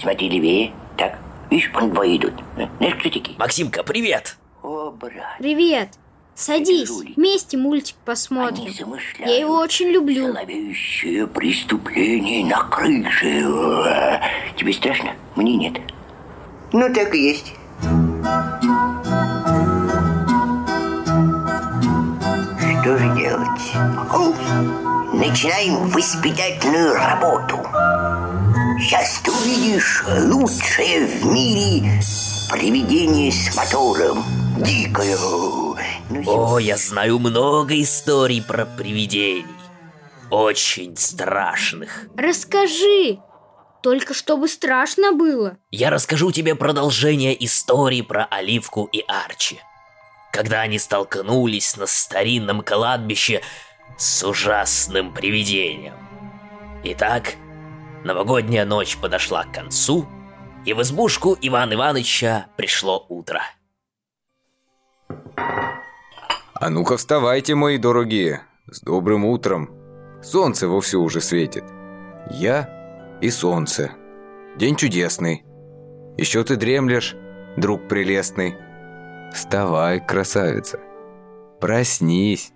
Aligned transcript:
Смотри 0.00 0.28
левее. 0.28 0.72
Так, 0.96 1.18
видишь, 1.50 1.70
вон 1.74 1.90
двое 1.90 2.16
идут. 2.16 2.34
Знаешь, 2.78 2.94
кто 2.94 3.10
такие? 3.10 3.36
Максимка, 3.38 3.82
привет! 3.82 4.36
О, 4.62 4.90
брат. 4.90 5.36
Привет. 5.38 5.90
Садись, 6.34 6.88
вместе 7.16 7.58
мультик 7.58 7.96
Они 7.96 8.04
посмотрим. 8.06 8.72
замышляют 8.72 9.30
Я 9.30 9.40
его 9.40 9.58
очень 9.58 9.88
люблю. 9.88 10.30
Зловещее 10.32 11.26
преступление 11.26 12.46
на 12.46 12.62
крыше. 12.64 14.20
Тебе 14.56 14.72
страшно? 14.72 15.12
Мне 15.36 15.56
нет. 15.56 15.74
Ну, 16.72 16.92
так 16.94 17.14
и 17.14 17.18
есть. 17.18 17.52
Что 22.58 22.96
же 22.98 23.14
делать? 23.16 23.72
Начинаем 25.12 25.88
воспитательную 25.90 26.94
работу. 26.94 27.58
Сейчас 28.80 29.20
ты 29.22 29.30
увидишь 29.30 30.02
лучшее 30.06 31.06
в 31.06 31.26
мире 31.26 32.00
привидение 32.50 33.30
с 33.30 33.54
мотором. 33.54 34.24
Дикое. 34.56 35.18
Ну, 36.08 36.54
О, 36.54 36.58
я 36.58 36.78
знаю 36.78 37.18
много 37.18 37.78
историй 37.78 38.42
про 38.42 38.64
привидений. 38.64 39.44
Очень 40.30 40.96
страшных. 40.96 42.06
Расскажи. 42.16 43.18
Только 43.82 44.14
чтобы 44.14 44.48
страшно 44.48 45.12
было. 45.12 45.58
Я 45.70 45.90
расскажу 45.90 46.32
тебе 46.32 46.54
продолжение 46.54 47.44
истории 47.44 48.00
про 48.00 48.24
Оливку 48.24 48.88
и 48.92 49.04
Арчи. 49.06 49.60
Когда 50.32 50.62
они 50.62 50.78
столкнулись 50.78 51.76
на 51.76 51.86
старинном 51.86 52.62
кладбище 52.62 53.42
с 53.98 54.26
ужасным 54.26 55.12
привидением. 55.12 55.94
Итак, 56.82 57.34
новогодняя 58.04 58.64
ночь 58.64 58.96
подошла 58.96 59.44
к 59.44 59.54
концу, 59.54 60.06
и 60.64 60.72
в 60.72 60.82
избушку 60.82 61.36
Ивана 61.40 61.74
Ивановича 61.74 62.46
пришло 62.56 63.06
утро. 63.08 63.42
А 66.54 66.68
ну-ка 66.68 66.96
вставайте, 66.96 67.54
мои 67.54 67.78
дорогие. 67.78 68.42
С 68.66 68.80
добрым 68.82 69.24
утром. 69.24 69.70
Солнце 70.22 70.68
вовсю 70.68 71.02
уже 71.02 71.20
светит. 71.20 71.64
Я 72.30 73.18
и 73.22 73.30
солнце. 73.30 73.92
День 74.56 74.76
чудесный. 74.76 75.42
Еще 76.18 76.44
ты 76.44 76.56
дремлешь, 76.56 77.16
друг 77.56 77.88
прелестный. 77.88 78.56
Вставай, 79.32 80.04
красавица. 80.04 80.80
Проснись. 81.60 82.52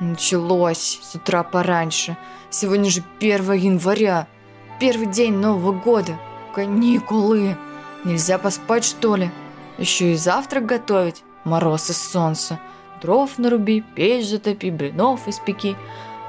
Началось 0.00 1.00
с 1.02 1.14
утра 1.14 1.42
пораньше. 1.42 2.16
Сегодня 2.52 2.90
же 2.90 3.02
1 3.18 3.52
января. 3.54 4.26
Первый 4.78 5.06
день 5.06 5.32
Нового 5.32 5.72
года. 5.72 6.18
Каникулы. 6.54 7.56
Нельзя 8.04 8.36
поспать, 8.36 8.84
что 8.84 9.16
ли? 9.16 9.30
Еще 9.78 10.12
и 10.12 10.16
завтрак 10.16 10.66
готовить. 10.66 11.24
Мороз 11.44 11.88
и 11.88 11.94
солнце. 11.94 12.60
Дров 13.00 13.38
наруби, 13.38 13.82
печь 13.96 14.28
затопи, 14.28 14.70
блинов 14.70 15.26
испеки. 15.28 15.76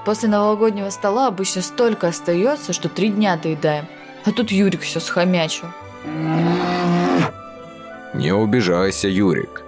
После 0.06 0.30
новогоднего 0.30 0.90
стола 0.92 1.28
обычно 1.28 1.62
столько 1.62 2.08
остается, 2.08 2.72
что 2.72 2.88
три 2.88 3.10
дня 3.10 3.36
доедаем. 3.36 3.86
А 4.24 4.32
тут 4.32 4.50
Юрик 4.50 4.80
все 4.80 5.02
схомячил. 5.02 5.68
Не 8.14 8.34
обижайся, 8.34 9.10
Юрик. 9.10 9.66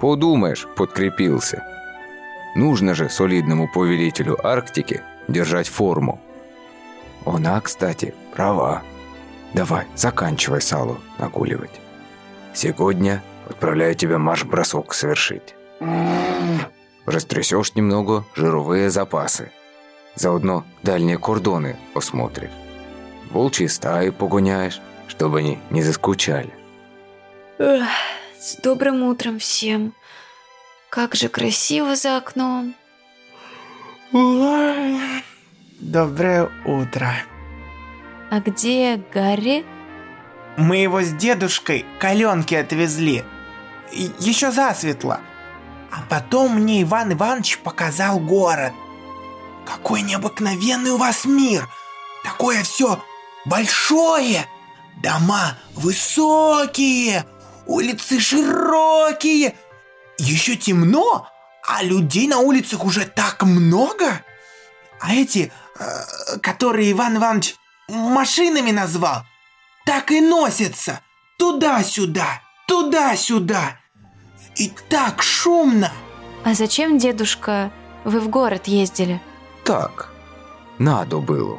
Подумаешь, 0.00 0.66
подкрепился. 0.74 1.64
Нужно 2.56 2.96
же 2.96 3.08
солидному 3.08 3.70
повелителю 3.72 4.36
Арктики 4.44 5.00
держать 5.28 5.68
форму. 5.68 6.20
Она, 7.24 7.60
кстати, 7.60 8.14
права. 8.34 8.82
Давай, 9.54 9.86
заканчивай 9.94 10.60
салу 10.60 10.98
нагуливать. 11.18 11.80
Сегодня 12.54 13.22
отправляю 13.48 13.94
тебя 13.94 14.18
марш-бросок 14.18 14.94
совершить. 14.94 15.54
Растрясешь 17.06 17.74
немного 17.74 18.24
жировые 18.34 18.90
запасы. 18.90 19.50
Заодно 20.14 20.64
дальние 20.82 21.18
кордоны 21.18 21.76
осмотришь. 21.94 22.50
Волчьи 23.30 23.66
стаи 23.66 24.10
погоняешь, 24.10 24.80
чтобы 25.08 25.38
они 25.38 25.58
не 25.70 25.82
заскучали. 25.82 26.52
С 27.58 28.56
добрым 28.62 29.02
утром 29.04 29.38
всем. 29.38 29.94
Как 30.90 31.14
же 31.14 31.28
красиво 31.28 31.96
за 31.96 32.18
окном. 32.18 32.74
Доброе 35.80 36.50
утро. 36.66 37.14
А 38.30 38.40
где 38.40 39.02
Гарри? 39.12 39.64
Мы 40.58 40.76
его 40.76 41.00
с 41.00 41.12
дедушкой 41.12 41.86
к 41.98 42.04
Аленке 42.04 42.58
отвезли. 42.58 43.24
Еще 43.90 44.52
засветло. 44.52 45.20
А 45.90 46.02
потом 46.10 46.56
мне 46.56 46.82
Иван 46.82 47.14
Иванович 47.14 47.60
показал 47.60 48.20
город. 48.20 48.74
Какой 49.64 50.02
необыкновенный 50.02 50.90
у 50.90 50.98
вас 50.98 51.24
мир. 51.24 51.66
Такое 52.22 52.62
все 52.64 53.02
большое. 53.46 54.44
Дома 55.02 55.56
высокие, 55.74 57.24
улицы 57.66 58.20
широкие. 58.20 59.54
Еще 60.18 60.56
темно, 60.56 61.31
а 61.66 61.82
людей 61.82 62.26
на 62.28 62.38
улицах 62.38 62.84
уже 62.84 63.04
так 63.04 63.42
много. 63.42 64.22
А 65.00 65.14
эти, 65.14 65.52
э, 65.78 66.38
которые 66.40 66.92
Иван 66.92 67.16
Иванович 67.16 67.56
машинами 67.88 68.70
назвал, 68.70 69.24
так 69.86 70.10
и 70.10 70.20
носятся 70.20 71.00
туда-сюда, 71.38 72.40
туда-сюда. 72.66 73.78
И 74.56 74.70
так 74.88 75.22
шумно. 75.22 75.90
А 76.44 76.54
зачем, 76.54 76.98
дедушка, 76.98 77.72
вы 78.04 78.20
в 78.20 78.28
город 78.28 78.66
ездили? 78.66 79.20
Так, 79.64 80.12
надо 80.78 81.18
было. 81.18 81.58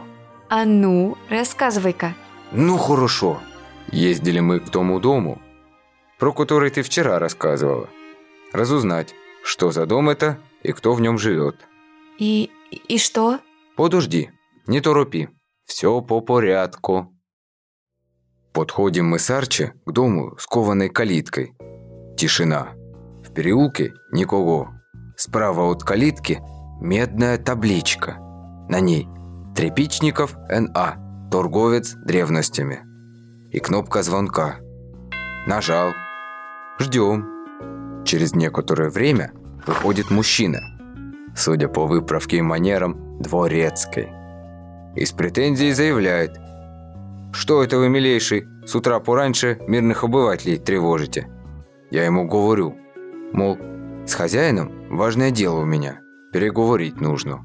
А 0.50 0.66
ну, 0.66 1.18
рассказывай-ка. 1.30 2.14
Ну 2.52 2.78
хорошо. 2.78 3.42
Ездили 3.92 4.40
мы 4.40 4.60
к 4.60 4.70
тому 4.70 5.00
дому, 5.00 5.42
про 6.20 6.32
который 6.34 6.70
ты 6.70 6.84
вчера 6.84 7.20
рассказывала. 7.20 7.90
Разузнать, 8.52 9.16
что 9.44 9.72
за 9.72 9.86
дом 9.86 10.10
это 10.10 10.40
и 10.64 10.72
кто 10.72 10.94
в 10.94 11.02
нем 11.02 11.18
живет. 11.18 11.56
И, 12.18 12.52
и 12.72 12.98
что? 12.98 13.40
Подожди, 13.76 14.32
не 14.68 14.82
торопи. 14.82 15.30
Все 15.66 16.02
по 16.02 16.22
порядку. 16.22 17.14
Подходим 18.54 19.08
мы 19.08 19.20
с 19.20 19.30
Арчи 19.30 19.72
к 19.86 19.92
дому 19.92 20.38
с 20.38 20.46
кованой 20.46 20.90
калиткой. 20.90 21.54
Тишина. 22.18 22.74
В 23.24 23.34
переулке 23.34 23.94
никого. 24.12 24.70
Справа 25.18 25.72
от 25.72 25.84
калитки 25.84 26.40
медная 26.80 27.38
табличка. 27.38 28.18
На 28.70 28.80
ней 28.80 29.08
Трепичников 29.56 30.36
Н.А. 30.50 30.96
Торговец 31.32 31.94
древностями. 31.94 32.84
И 33.52 33.60
кнопка 33.60 34.04
звонка. 34.04 34.58
Нажал. 35.48 35.94
Ждем. 36.80 37.33
Через 38.06 38.36
некоторое 38.36 38.90
время 38.90 39.32
выходит 39.66 40.12
мужчина. 40.12 40.60
Судя 41.36 41.68
по 41.68 41.88
выправке 41.88 42.38
и 42.38 42.42
манерам, 42.42 43.20
дворецкой. 43.20 44.10
И 44.96 45.06
с 45.06 45.12
претензией 45.12 45.72
заявляет. 45.74 46.38
«Что 47.32 47.64
это 47.64 47.78
вы, 47.78 47.90
милейший, 47.90 48.48
с 48.66 48.76
утра 48.76 49.00
пораньше 49.00 49.58
мирных 49.68 50.04
обывателей 50.04 50.58
тревожите?» 50.58 51.28
Я 51.90 52.06
ему 52.06 52.28
говорю, 52.28 52.76
мол, 53.34 53.58
с 54.06 54.14
хозяином 54.14 54.72
важное 54.90 55.32
дело 55.32 55.60
у 55.60 55.66
меня, 55.66 56.00
переговорить 56.32 57.00
нужно. 57.02 57.44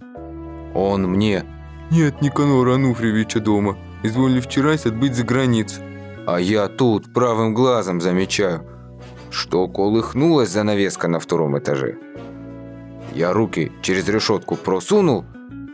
Он 0.74 1.04
мне 1.04 1.44
«Нет 1.90 2.20
Никанора 2.20 2.74
Ануфриевича 2.74 3.40
дома, 3.40 3.78
изволили 4.02 4.40
вчера 4.40 4.72
отбыть 4.72 5.14
за 5.14 5.24
границу». 5.24 5.80
А 6.26 6.38
я 6.38 6.68
тут 6.68 7.12
правым 7.14 7.54
глазом 7.54 8.02
замечаю, 8.02 8.62
что 9.30 9.66
колыхнулась 9.68 10.50
занавеска 10.50 11.08
на 11.08 11.18
втором 11.20 11.58
этаже. 11.58 11.98
Я 13.14 13.32
руки 13.32 13.72
через 13.82 14.08
решетку 14.08 14.56
просунул 14.56 15.24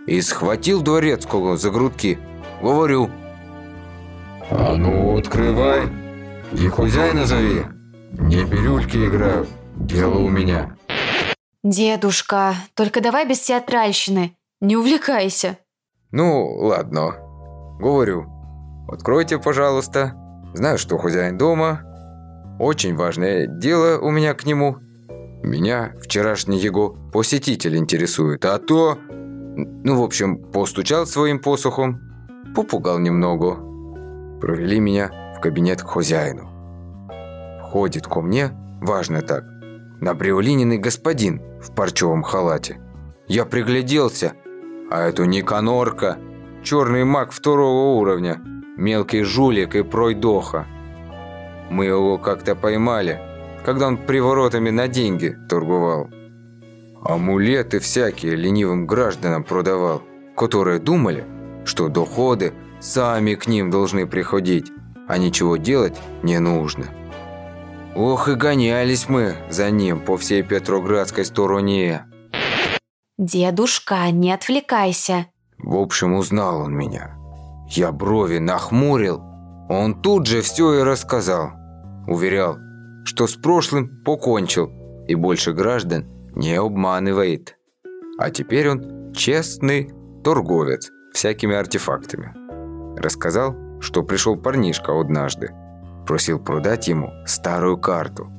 и 0.06 0.20
схватил 0.20 0.82
дворецкого 0.82 1.56
за 1.56 1.70
грудки. 1.70 2.18
Говорю. 2.62 3.10
«А 4.50 4.74
ну, 4.76 5.18
открывай 5.18 5.88
и 6.52 6.68
хозяина 6.68 7.24
зови. 7.24 7.66
Не 8.12 8.44
бирюльки 8.44 8.96
играю, 9.06 9.46
дело 9.76 10.18
у 10.18 10.28
меня». 10.28 10.76
Дедушка, 11.62 12.54
только 12.74 13.00
давай 13.00 13.26
без 13.26 13.40
театральщины. 13.40 14.36
Не 14.60 14.76
увлекайся. 14.76 15.58
«Ну, 16.10 16.46
ладно. 16.58 17.14
Говорю. 17.80 18.26
Откройте, 18.86 19.38
пожалуйста. 19.38 20.14
Знаю, 20.54 20.78
что 20.78 20.98
хозяин 20.98 21.36
дома. 21.36 21.82
Очень 22.58 22.94
важное 22.94 23.46
дело 23.46 23.98
у 23.98 24.10
меня 24.10 24.34
к 24.34 24.46
нему. 24.46 24.76
Меня 25.42 25.92
вчерашний 26.00 26.58
его 26.58 26.96
посетитель 27.12 27.76
интересует, 27.76 28.44
а 28.44 28.58
то... 28.58 28.98
Ну, 29.56 30.00
в 30.00 30.02
общем, 30.02 30.38
постучал 30.38 31.06
своим 31.06 31.38
посохом, 31.38 32.00
попугал 32.54 32.98
немного. 32.98 33.56
Провели 34.40 34.80
меня 34.80 35.10
в 35.36 35.40
кабинет 35.40 35.82
к 35.82 35.88
хозяину. 35.88 36.50
Входит 37.60 38.06
ко 38.06 38.20
мне, 38.20 38.50
важно 38.80 39.20
так, 39.20 39.44
набриолиненный 40.00 40.78
господин 40.78 41.42
в 41.60 41.74
парчевом 41.74 42.22
халате. 42.22 42.80
Я 43.26 43.44
пригляделся, 43.44 44.32
а 44.90 45.02
это 45.02 45.24
Никанорка, 45.24 46.18
черный 46.62 47.04
маг 47.04 47.32
второго 47.32 47.98
уровня, 47.98 48.40
мелкий 48.76 49.22
жулик 49.22 49.74
и 49.74 49.82
пройдоха. 49.82 50.66
Мы 51.75 51.87
его 51.87 52.19
как-то 52.19 52.55
поймали, 52.55 53.21
когда 53.65 53.88
он 53.88 53.97
приворотами 53.97 54.71
на 54.71 54.87
деньги 54.87 55.37
торговал. 55.49 56.09
Амулеты 57.03 57.81
всякие 57.81 58.37
ленивым 58.37 58.87
гражданам 58.87 59.43
продавал, 59.43 60.00
которые 60.37 60.79
думали, 60.79 61.25
что 61.65 61.88
доходы 61.88 62.53
сами 62.79 63.35
к 63.35 63.49
ним 63.49 63.73
должны 63.73 64.06
приходить, 64.06 64.71
а 65.09 65.19
ничего 65.19 65.56
делать 65.56 66.00
не 66.23 66.38
нужно. 66.38 66.85
Ох 67.97 68.29
и 68.29 68.35
гонялись 68.35 69.09
мы 69.09 69.35
за 69.50 69.69
ним 69.73 69.99
по 69.99 70.17
всей 70.17 70.44
Петроградской 70.44 71.25
стороне. 71.25 72.05
Дедушка, 73.19 74.12
не 74.12 74.31
отвлекайся. 74.31 75.26
В 75.59 75.75
общем, 75.75 76.15
узнал 76.15 76.61
он 76.61 76.73
меня. 76.76 77.17
Я 77.69 77.91
брови 77.91 78.38
нахмурил. 78.38 79.25
Он 79.69 80.00
тут 80.00 80.26
же 80.26 80.41
все 80.41 80.75
и 80.75 80.82
рассказал. 80.85 81.63
Уверял, 82.06 82.58
что 83.04 83.26
с 83.26 83.34
прошлым 83.34 84.02
покончил 84.04 84.70
и 85.06 85.14
больше 85.14 85.52
граждан 85.52 86.06
не 86.34 86.54
обманывает. 86.54 87.56
А 88.18 88.30
теперь 88.30 88.68
он 88.68 89.12
честный 89.12 89.90
торговец 90.22 90.90
всякими 91.12 91.54
артефактами. 91.54 92.34
Рассказал, 92.98 93.56
что 93.80 94.02
пришел 94.02 94.36
парнишка 94.36 94.98
однажды. 94.98 95.50
Просил 96.06 96.38
продать 96.38 96.88
ему 96.88 97.12
старую 97.26 97.78
карту. 97.78 98.30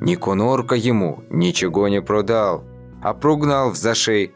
Никонорка 0.00 0.74
ему 0.74 1.24
ничего 1.30 1.88
не 1.88 2.02
продал, 2.02 2.64
а 3.02 3.14
прогнал 3.14 3.70
в 3.70 3.76
зашей, 3.76 4.34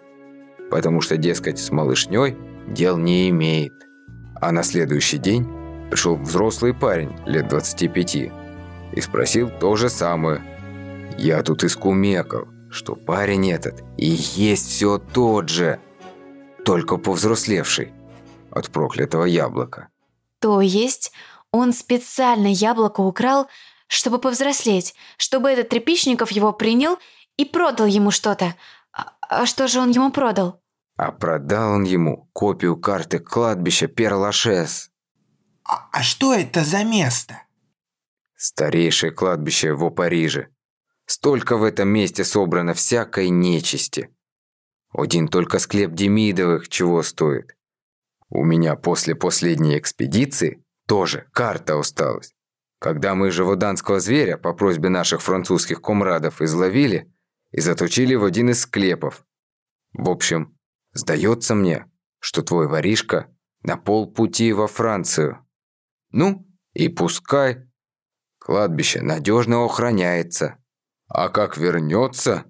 потому 0.70 1.00
что, 1.00 1.16
дескать, 1.16 1.58
с 1.58 1.70
малышней 1.70 2.36
дел 2.69 2.96
не 2.96 3.28
имеет. 3.30 3.72
А 4.40 4.52
на 4.52 4.62
следующий 4.62 5.19
день 5.19 5.46
пришел 5.90 6.16
взрослый 6.16 6.75
парень 6.75 7.10
лет 7.26 7.48
25 7.48 8.38
и 8.99 9.00
спросил 9.00 9.49
то 9.49 9.77
же 9.77 9.89
самое. 9.89 10.43
Я 11.19 11.45
тут 11.45 11.62
искумекал, 11.62 12.49
что 12.69 12.97
парень 12.97 13.49
этот 13.53 13.85
и 13.97 14.06
есть 14.06 14.69
все 14.69 14.99
тот 14.99 15.49
же, 15.49 15.79
только 16.65 16.97
повзрослевший 16.97 17.93
от 18.50 18.71
проклятого 18.71 19.25
яблока. 19.25 19.89
То 20.41 20.61
есть 20.61 21.12
он 21.53 21.73
специально 21.73 22.49
яблоко 22.49 23.00
украл, 23.03 23.47
чтобы 23.87 24.19
повзрослеть, 24.19 24.97
чтобы 25.17 25.49
этот 25.49 25.69
Трепичников 25.69 26.33
его 26.33 26.53
принял 26.53 26.99
и 27.37 27.45
продал 27.45 27.87
ему 27.87 28.11
что-то. 28.11 28.56
А, 28.93 29.12
а 29.21 29.47
что 29.47 29.69
же 29.69 29.79
он 29.79 29.93
ему 29.93 30.11
продал? 30.11 30.61
А 30.97 31.12
продал 31.12 31.75
он 31.75 31.85
ему 31.85 32.29
копию 32.33 32.77
карты 32.77 33.21
кладбища 33.21 33.87
Перлашес. 33.87 34.91
А, 35.65 35.89
а 35.93 36.03
что 36.03 36.35
это 36.35 36.65
за 36.65 36.83
место? 36.83 37.43
Старейшее 38.40 39.11
кладбище 39.11 39.75
в 39.75 39.90
Париже. 39.90 40.50
Столько 41.06 41.56
в 41.56 41.64
этом 41.64 41.88
месте 41.88 42.23
собрано 42.23 42.73
всякой 42.73 43.31
нечисти. 43.31 44.14
Один 44.93 45.26
только 45.26 45.58
склеп 45.58 45.90
Демидовых 45.90 46.69
чего 46.69 47.02
стоит. 47.02 47.56
У 48.29 48.44
меня 48.44 48.76
после 48.76 49.17
последней 49.17 49.76
экспедиции 49.76 50.62
тоже 50.87 51.26
карта 51.32 51.81
осталась. 51.81 52.32
Когда 52.79 53.17
мы 53.17 53.32
живоданского 53.32 53.99
зверя 53.99 54.37
по 54.37 54.55
просьбе 54.55 54.88
наших 54.88 55.20
французских 55.20 55.82
комрадов 55.82 56.40
изловили 56.40 57.12
и 57.50 57.61
заточили 57.61 58.14
в 58.14 58.25
один 58.25 58.50
из 58.50 58.61
склепов. 58.61 59.25
В 59.94 60.08
общем, 60.08 60.56
сдается 60.93 61.56
мне, 61.56 61.90
что 62.20 62.43
твой 62.43 62.69
воришка 62.69 63.35
на 63.64 63.76
полпути 63.76 64.52
во 64.52 64.69
Францию. 64.69 65.44
Ну, 66.12 66.46
и 66.73 66.88
пускай. 66.88 67.68
Кладбище 68.49 69.03
надежно 69.03 69.62
охраняется. 69.62 70.56
А 71.06 71.29
как 71.29 71.59
вернется, 71.59 72.47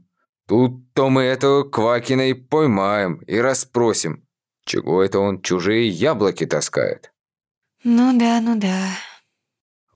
тут-то 0.47 1.11
мы 1.11 1.25
этого 1.25 1.65
Квакина 1.65 2.31
и 2.31 2.35
поймаем 2.35 3.17
и 3.23 3.37
расспросим, 3.37 4.25
чего 4.65 5.03
это 5.03 5.19
он 5.19 5.43
чужие 5.43 5.89
яблоки 5.89 6.47
таскает. 6.47 7.13
Ну 7.83 8.17
да, 8.17 8.41
ну 8.41 8.57
да. 8.61 8.91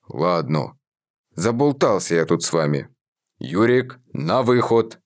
Ладно, 0.09 0.77
заболтался 1.37 2.17
я 2.17 2.27
тут 2.27 2.43
с 2.43 2.53
вами. 2.53 2.89
Юрик, 3.39 4.01
на 4.13 4.43
выход. 4.43 5.01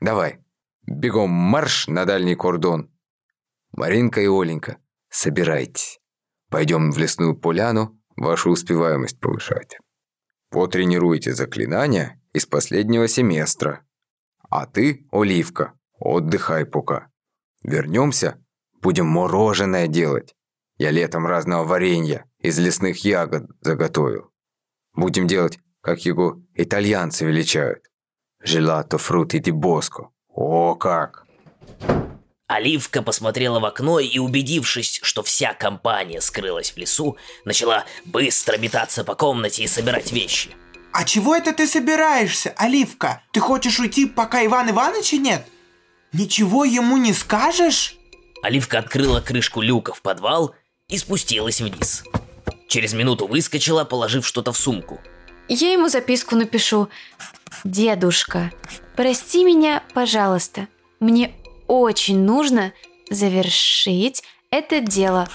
Давай, 0.00 0.40
бегом 0.82 1.30
марш 1.30 1.86
на 1.86 2.04
дальний 2.06 2.34
кордон. 2.34 2.90
Маринка 3.70 4.20
и 4.20 4.26
Оленька, 4.26 4.78
собирайтесь. 5.10 6.00
Пойдем 6.48 6.90
в 6.90 6.98
лесную 6.98 7.36
поляну 7.38 7.96
вашу 8.16 8.50
успеваемость 8.50 9.20
повышать. 9.20 9.78
Потренируйте 10.50 11.32
заклинания 11.32 12.20
из 12.32 12.44
последнего 12.44 13.06
семестра. 13.06 13.86
А 14.48 14.66
ты, 14.66 15.06
Оливка, 15.12 15.74
отдыхай 15.98 16.66
пока. 16.66 17.08
Вернемся, 17.62 18.44
будем 18.82 19.06
мороженое 19.06 19.86
делать. 19.86 20.34
Я 20.76 20.90
летом 20.90 21.26
разного 21.26 21.64
варенья 21.64 22.24
из 22.38 22.58
лесных 22.58 23.04
ягод 23.04 23.48
заготовил. 23.60 24.32
Будем 24.94 25.28
делать, 25.28 25.60
как 25.82 26.04
его 26.04 26.42
итальянцы 26.54 27.24
величают. 27.26 27.84
Желато 28.42 28.98
фрути 28.98 29.38
ди 29.38 29.52
боско. 29.52 30.08
О, 30.28 30.74
как! 30.74 31.26
Оливка 32.50 33.00
посмотрела 33.00 33.60
в 33.60 33.64
окно 33.64 34.00
и, 34.00 34.18
убедившись, 34.18 34.98
что 35.04 35.22
вся 35.22 35.54
компания 35.54 36.20
скрылась 36.20 36.72
в 36.72 36.76
лесу, 36.76 37.16
начала 37.44 37.84
быстро 38.04 38.58
метаться 38.58 39.04
по 39.04 39.14
комнате 39.14 39.62
и 39.62 39.68
собирать 39.68 40.10
вещи. 40.10 40.50
А 40.92 41.04
чего 41.04 41.36
это 41.36 41.52
ты 41.52 41.68
собираешься, 41.68 42.52
Оливка? 42.56 43.22
Ты 43.30 43.38
хочешь 43.38 43.78
уйти, 43.78 44.04
пока 44.04 44.44
Иван 44.44 44.68
Ивановича 44.70 45.18
нет? 45.18 45.46
Ничего 46.12 46.64
ему 46.64 46.96
не 46.96 47.12
скажешь? 47.12 47.94
Оливка 48.42 48.80
открыла 48.80 49.20
крышку 49.20 49.60
люка 49.60 49.92
в 49.92 50.02
подвал 50.02 50.56
и 50.88 50.98
спустилась 50.98 51.60
вниз. 51.60 52.02
Через 52.66 52.94
минуту 52.94 53.28
выскочила, 53.28 53.84
положив 53.84 54.26
что-то 54.26 54.50
в 54.50 54.58
сумку. 54.58 55.00
Я 55.46 55.70
ему 55.70 55.88
записку 55.88 56.34
напишу. 56.34 56.88
«Дедушка, 57.62 58.50
прости 58.96 59.44
меня, 59.44 59.84
пожалуйста. 59.94 60.66
Мне 60.98 61.32
очень 61.70 62.18
нужно 62.18 62.72
завершить 63.10 64.24
это 64.50 64.80
дело. 64.80 65.28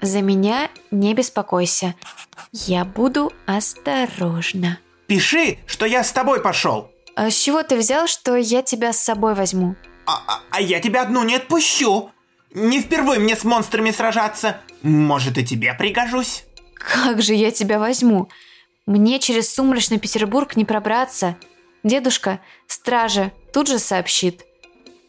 За 0.00 0.20
меня 0.20 0.68
не 0.90 1.14
беспокойся. 1.14 1.94
Я 2.52 2.84
буду 2.84 3.32
осторожна». 3.46 4.78
Пиши, 5.06 5.58
что 5.66 5.86
я 5.86 6.02
с 6.02 6.12
тобой 6.12 6.40
пошел. 6.40 6.90
А 7.14 7.30
с 7.30 7.36
чего 7.36 7.62
ты 7.62 7.76
взял, 7.76 8.06
что 8.06 8.36
я 8.36 8.62
тебя 8.62 8.92
с 8.92 9.00
собой 9.00 9.34
возьму? 9.34 9.76
А, 10.06 10.22
а, 10.26 10.40
а 10.50 10.60
я 10.60 10.80
тебя 10.80 11.02
одну 11.02 11.22
не 11.22 11.36
отпущу. 11.36 12.10
Не 12.52 12.80
впервые 12.80 13.20
мне 13.20 13.36
с 13.36 13.44
монстрами 13.44 13.90
сражаться. 13.90 14.60
Может, 14.82 15.38
и 15.38 15.44
тебе 15.44 15.74
пригожусь. 15.74 16.44
Как 16.74 17.22
же 17.22 17.34
я 17.34 17.50
тебя 17.50 17.78
возьму? 17.78 18.28
Мне 18.86 19.20
через 19.20 19.52
сумрачный 19.54 19.98
Петербург 19.98 20.56
не 20.56 20.64
пробраться. 20.64 21.36
Дедушка, 21.84 22.40
стража, 22.66 23.32
тут 23.52 23.68
же 23.68 23.78
сообщит. 23.78 24.44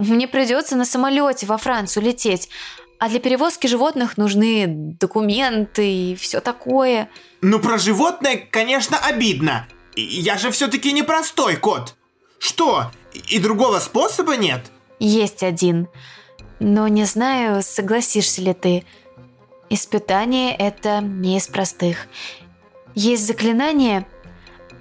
Мне 0.02 0.28
придется 0.28 0.76
на 0.76 0.84
самолете 0.84 1.46
во 1.46 1.58
Францию 1.58 2.04
лететь, 2.04 2.50
а 2.98 3.08
для 3.08 3.20
перевозки 3.20 3.68
животных 3.68 4.18
нужны 4.18 4.66
документы 5.00 5.94
и 5.94 6.16
все 6.16 6.42
такое. 6.42 7.08
Ну, 7.42 7.60
про 7.60 7.78
животное, 7.78 8.44
конечно, 8.50 8.98
обидно. 8.98 9.68
Я 9.96 10.38
же 10.38 10.50
все-таки 10.50 10.92
не 10.92 11.04
простой 11.04 11.56
кот. 11.56 11.96
Что, 12.40 12.92
и 13.30 13.38
другого 13.38 13.78
способа 13.80 14.38
нет? 14.38 14.72
Есть 15.00 15.44
один. 15.44 15.88
Но 16.60 16.88
не 16.88 17.06
знаю, 17.06 17.62
согласишься 17.62 18.42
ли 18.42 18.56
ты. 18.56 18.86
Испытание 19.70 20.56
это 20.56 21.00
не 21.00 21.38
из 21.38 21.48
простых. 21.48 22.08
Есть 22.96 23.28
заклинание, 23.28 24.08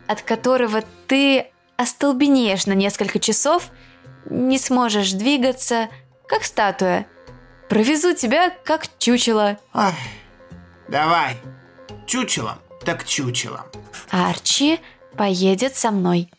от 0.06 0.22
которого 0.22 0.82
ты 1.06 1.48
остолбенеешь 1.76 2.64
на 2.64 2.72
несколько 2.72 3.18
часов, 3.18 3.70
не 4.26 4.58
сможешь 4.58 5.12
двигаться, 5.12 5.88
как 6.26 6.44
статуя. 6.44 7.06
Провезу 7.68 8.14
тебя, 8.14 8.50
как 8.50 8.86
чучело. 8.98 9.58
Ой, 9.72 9.92
давай, 10.88 11.36
чучело, 12.06 12.58
так 12.84 13.04
чучело. 13.04 13.66
Арчи 14.10 14.80
поедет 15.16 15.76
со 15.76 15.90
мной. 15.90 16.30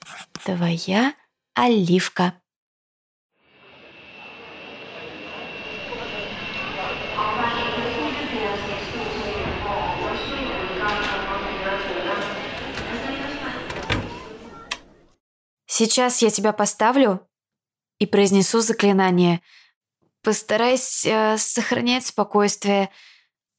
Твоя 0.44 1.14
оливка. 1.54 2.34
Сейчас 15.68 16.22
я 16.22 16.30
тебя 16.30 16.54
поставлю, 16.54 17.28
и 18.02 18.08
произнесу 18.08 18.62
заклинание. 18.62 19.42
Постарайся 20.24 21.10
э, 21.10 21.38
сохранять 21.38 22.04
спокойствие. 22.04 22.90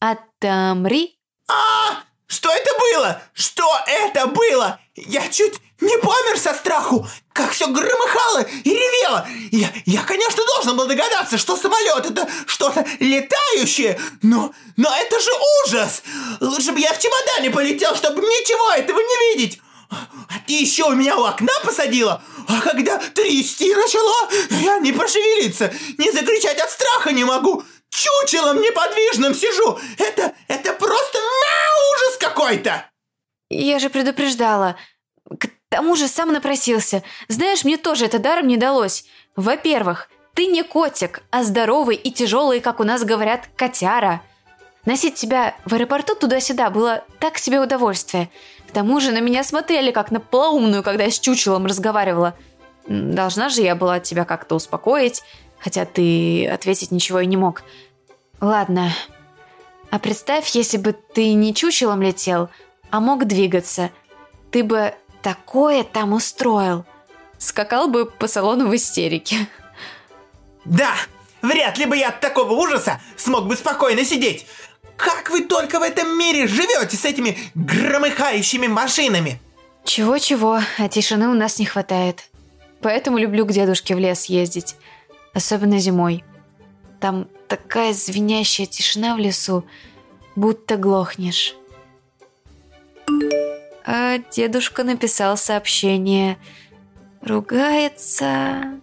Отомри. 0.00 1.16
А, 1.48 2.02
что 2.26 2.50
это 2.50 2.70
было? 2.76 3.22
Что 3.34 3.64
это 3.86 4.26
было? 4.26 4.80
Я 4.96 5.28
чуть 5.28 5.60
не 5.80 5.96
помер 5.98 6.36
со 6.38 6.54
страху, 6.54 7.06
как 7.32 7.52
все 7.52 7.68
громыхало 7.68 8.42
и 8.64 8.70
ревело. 8.70 9.28
Я, 9.52 9.72
я, 9.86 10.02
конечно, 10.02 10.44
должен 10.44 10.76
был 10.76 10.88
догадаться, 10.88 11.38
что 11.38 11.56
самолет 11.56 12.04
это 12.04 12.28
что-то 12.46 12.84
летающее, 12.98 13.96
но, 14.22 14.52
но 14.76 14.92
это 14.92 15.20
же 15.20 15.30
ужас. 15.64 16.02
Лучше 16.40 16.72
бы 16.72 16.80
я 16.80 16.92
в 16.92 16.98
чемодане 16.98 17.50
полетел, 17.50 17.94
чтобы 17.94 18.20
ничего 18.22 18.72
этого 18.72 18.98
не 18.98 19.36
видеть. 19.36 19.61
А 19.92 20.34
ты 20.46 20.54
еще 20.54 20.84
у 20.84 20.94
меня 20.94 21.16
у 21.16 21.24
окна 21.24 21.52
посадила? 21.64 22.22
А 22.48 22.60
когда 22.60 22.98
трясти 22.98 23.74
начало, 23.74 24.30
я 24.62 24.78
не 24.78 24.92
пошевелиться, 24.92 25.72
не 25.98 26.10
закричать 26.10 26.58
от 26.58 26.70
страха 26.70 27.12
не 27.12 27.24
могу. 27.24 27.62
Чучелом 27.90 28.60
неподвижным 28.60 29.34
сижу. 29.34 29.78
Это, 29.98 30.34
это 30.48 30.72
просто 30.72 31.18
ужас 31.92 32.16
какой-то. 32.18 32.88
Я 33.50 33.78
же 33.78 33.90
предупреждала. 33.90 34.76
К 35.38 35.48
тому 35.68 35.94
же 35.94 36.08
сам 36.08 36.32
напросился. 36.32 37.02
Знаешь, 37.28 37.64
мне 37.64 37.76
тоже 37.76 38.06
это 38.06 38.18
даром 38.18 38.46
не 38.46 38.56
далось. 38.56 39.04
Во-первых, 39.36 40.08
ты 40.34 40.46
не 40.46 40.62
котик, 40.62 41.22
а 41.30 41.44
здоровый 41.44 41.96
и 41.96 42.10
тяжелый, 42.10 42.60
как 42.60 42.80
у 42.80 42.84
нас 42.84 43.04
говорят, 43.04 43.48
котяра. 43.56 44.22
Носить 44.84 45.14
тебя 45.14 45.54
в 45.64 45.74
аэропорту 45.74 46.16
туда-сюда 46.16 46.70
было 46.70 47.04
так 47.20 47.38
себе 47.38 47.60
удовольствие. 47.60 48.30
К 48.72 48.74
тому 48.74 49.00
же 49.00 49.12
на 49.12 49.20
меня 49.20 49.44
смотрели, 49.44 49.90
как 49.90 50.10
на 50.10 50.18
полоумную, 50.18 50.82
когда 50.82 51.04
я 51.04 51.10
с 51.10 51.20
чучелом 51.20 51.66
разговаривала. 51.66 52.34
Должна 52.86 53.50
же 53.50 53.60
я 53.60 53.74
была 53.74 54.00
тебя 54.00 54.24
как-то 54.24 54.54
успокоить, 54.54 55.22
хотя 55.58 55.84
ты 55.84 56.48
ответить 56.48 56.90
ничего 56.90 57.20
и 57.20 57.26
не 57.26 57.36
мог. 57.36 57.64
Ладно. 58.40 58.90
А 59.90 59.98
представь, 59.98 60.48
если 60.54 60.78
бы 60.78 60.94
ты 60.94 61.34
не 61.34 61.54
чучелом 61.54 62.00
летел, 62.00 62.48
а 62.88 63.00
мог 63.00 63.26
двигаться. 63.26 63.90
Ты 64.50 64.64
бы 64.64 64.94
такое 65.20 65.84
там 65.84 66.14
устроил. 66.14 66.86
Скакал 67.36 67.88
бы 67.88 68.06
по 68.06 68.26
салону 68.26 68.68
в 68.68 68.74
истерике. 68.74 69.36
Да, 70.64 70.94
вряд 71.42 71.76
ли 71.76 71.84
бы 71.84 71.98
я 71.98 72.08
от 72.08 72.20
такого 72.20 72.52
ужаса 72.54 73.02
смог 73.18 73.48
бы 73.48 73.54
спокойно 73.54 74.02
сидеть. 74.02 74.46
Как 75.02 75.30
вы 75.30 75.42
только 75.42 75.80
в 75.80 75.82
этом 75.82 76.16
мире 76.16 76.46
живете 76.46 76.96
с 76.96 77.04
этими 77.04 77.36
громыхающими 77.54 78.68
машинами? 78.68 79.40
Чего-чего, 79.84 80.60
а 80.78 80.88
тишины 80.88 81.28
у 81.28 81.34
нас 81.34 81.58
не 81.58 81.66
хватает. 81.66 82.28
Поэтому 82.80 83.18
люблю 83.18 83.44
к 83.44 83.52
дедушке 83.52 83.96
в 83.96 83.98
лес 83.98 84.26
ездить. 84.26 84.76
Особенно 85.34 85.78
зимой. 85.78 86.24
Там 87.00 87.26
такая 87.48 87.92
звенящая 87.92 88.66
тишина 88.66 89.16
в 89.16 89.18
лесу, 89.18 89.64
будто 90.36 90.76
глохнешь. 90.76 91.56
А 93.84 94.18
дедушка 94.30 94.84
написал 94.84 95.36
сообщение. 95.36 96.38
Ругается. 97.22 98.80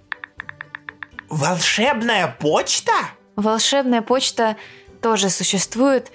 Волшебная 1.29 2.35
почта? 2.39 2.91
Волшебная 3.37 4.01
почта 4.01 4.57
тоже 5.01 5.29
существует, 5.29 6.11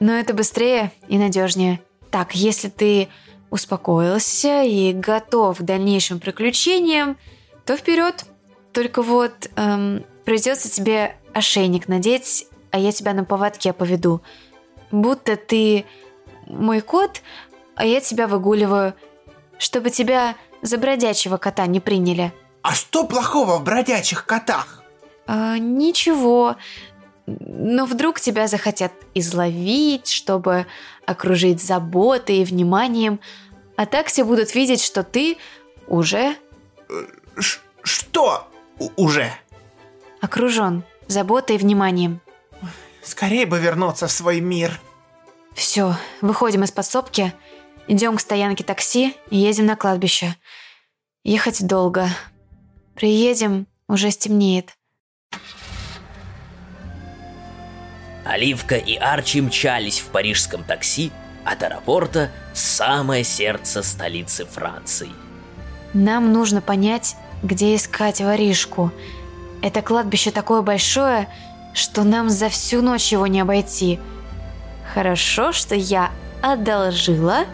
но 0.00 0.12
это 0.12 0.34
быстрее 0.34 0.92
и 1.08 1.18
надежнее. 1.18 1.80
Так, 2.10 2.34
если 2.34 2.68
ты 2.68 3.08
успокоился 3.50 4.62
и 4.62 4.92
готов 4.92 5.58
к 5.58 5.62
дальнейшим 5.62 6.20
приключениям, 6.20 7.16
то 7.64 7.76
вперед. 7.76 8.24
Только 8.72 9.02
вот 9.02 9.50
эм, 9.56 10.04
придется 10.24 10.70
тебе 10.70 11.16
ошейник 11.32 11.88
надеть, 11.88 12.46
а 12.70 12.78
я 12.78 12.92
тебя 12.92 13.14
на 13.14 13.24
поводке 13.24 13.72
поведу. 13.72 14.20
Будто 14.90 15.36
ты 15.36 15.84
мой 16.46 16.80
кот, 16.80 17.22
а 17.74 17.84
я 17.84 18.00
тебя 18.00 18.26
выгуливаю, 18.26 18.94
чтобы 19.58 19.90
тебя 19.90 20.34
за 20.62 20.78
бродячего 20.78 21.36
кота 21.36 21.66
не 21.66 21.80
приняли. 21.80 22.32
А 22.62 22.74
что 22.74 23.04
плохого 23.04 23.58
в 23.58 23.64
бродячих 23.64 24.26
котах? 24.26 24.82
А, 25.26 25.58
ничего. 25.58 26.56
Но 27.40 27.84
вдруг 27.84 28.20
тебя 28.20 28.46
захотят 28.46 28.92
изловить, 29.14 30.08
чтобы 30.08 30.66
окружить 31.06 31.62
заботой 31.62 32.38
и 32.38 32.44
вниманием, 32.44 33.20
а 33.76 33.86
так 33.86 34.06
все 34.06 34.24
будут 34.24 34.54
видеть, 34.54 34.82
что 34.82 35.02
ты 35.02 35.36
уже 35.86 36.36
Ш- 37.38 37.60
что 37.82 38.48
уже? 38.96 39.32
окружен 40.20 40.84
заботой 41.06 41.56
и 41.56 41.58
вниманием. 41.58 42.20
Скорее 43.02 43.46
бы 43.46 43.58
вернуться 43.58 44.06
в 44.06 44.12
свой 44.12 44.40
мир. 44.40 44.80
Все, 45.54 45.94
выходим 46.20 46.64
из 46.64 46.72
подсобки, 46.72 47.32
идем 47.86 48.16
к 48.16 48.20
стоянке 48.20 48.64
такси 48.64 49.14
и 49.30 49.36
едем 49.36 49.66
на 49.66 49.76
кладбище. 49.76 50.34
Ехать 51.24 51.66
долго. 51.66 52.08
Приедем, 52.94 53.66
уже 53.88 54.10
стемнеет. 54.10 54.77
Оливка 58.28 58.76
и 58.76 58.94
Арчи 58.94 59.40
мчались 59.40 60.00
в 60.00 60.08
парижском 60.08 60.62
такси 60.62 61.10
от 61.46 61.62
аэропорта 61.62 62.30
в 62.52 62.58
самое 62.58 63.24
сердце 63.24 63.82
столицы 63.82 64.44
Франции. 64.44 65.08
Нам 65.94 66.30
нужно 66.34 66.60
понять, 66.60 67.16
где 67.42 67.74
искать 67.74 68.20
воришку. 68.20 68.92
Это 69.62 69.80
кладбище 69.80 70.30
такое 70.30 70.60
большое, 70.60 71.26
что 71.72 72.04
нам 72.04 72.28
за 72.28 72.50
всю 72.50 72.82
ночь 72.82 73.12
его 73.12 73.26
не 73.26 73.40
обойти. 73.40 73.98
Хорошо, 74.92 75.52
что 75.52 75.74
я 75.74 76.10
одолжила 76.42 77.46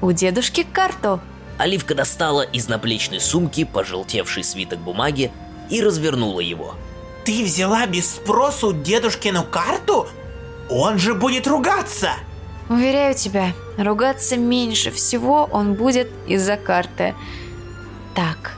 у 0.00 0.12
дедушки 0.12 0.62
карту. 0.62 1.20
Оливка 1.58 1.96
достала 1.96 2.42
из 2.42 2.68
наплечной 2.68 3.20
сумки 3.20 3.64
пожелтевший 3.64 4.44
свиток 4.44 4.78
бумаги 4.78 5.32
и 5.68 5.82
развернула 5.82 6.40
его. 6.40 6.76
Ты 7.24 7.44
взяла 7.44 7.86
без 7.86 8.16
спросу 8.16 8.72
дедушкину 8.72 9.44
карту? 9.44 10.08
Он 10.68 10.98
же 10.98 11.14
будет 11.14 11.46
ругаться. 11.46 12.12
Уверяю 12.68 13.14
тебя, 13.14 13.52
ругаться 13.76 14.36
меньше 14.36 14.90
всего 14.90 15.48
он 15.50 15.74
будет 15.74 16.10
из-за 16.26 16.56
карты. 16.56 17.14
Так, 18.14 18.56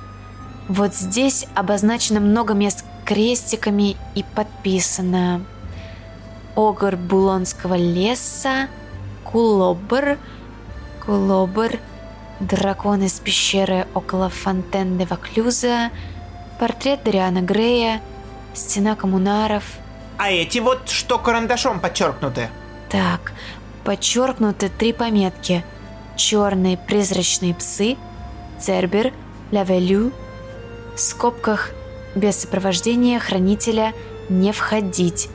вот 0.69 0.95
здесь 0.95 1.47
обозначено 1.55 2.21
много 2.21 2.55
мест 2.55 2.85
крестиками 3.05 3.97
и 4.15 4.25
подписано. 4.35 5.45
Огр 6.57 6.97
Булонского 6.97 7.75
леса, 7.75 8.69
Кулобр, 9.25 10.19
Кулобр, 11.05 11.73
дракон 12.41 13.03
из 13.03 13.15
пещеры 13.15 13.87
около 13.95 14.31
Фонтен 14.31 14.97
де 14.97 15.05
Ваклюза, 15.05 15.91
портрет 16.61 17.03
Дариана 17.05 17.41
Грея, 17.41 18.01
стена 18.55 18.95
коммунаров– 18.97 19.65
А 20.19 20.31
эти 20.31 20.59
вот 20.59 20.89
что 20.89 21.19
карандашом 21.19 21.81
подчеркнуты? 21.81 22.49
Так, 22.89 23.33
подчеркнуты 23.85 24.69
три 24.69 24.93
пометки. 24.93 25.65
Черные 26.17 26.77
призрачные 26.77 27.55
псы, 27.55 27.97
Цербер, 28.61 29.13
Лавелю, 29.51 30.13
в 30.95 31.01
скобках 31.01 31.71
без 32.15 32.37
сопровождения 32.37 33.19
хранителя 33.19 33.93
не 34.29 34.53
входить. 34.53 35.29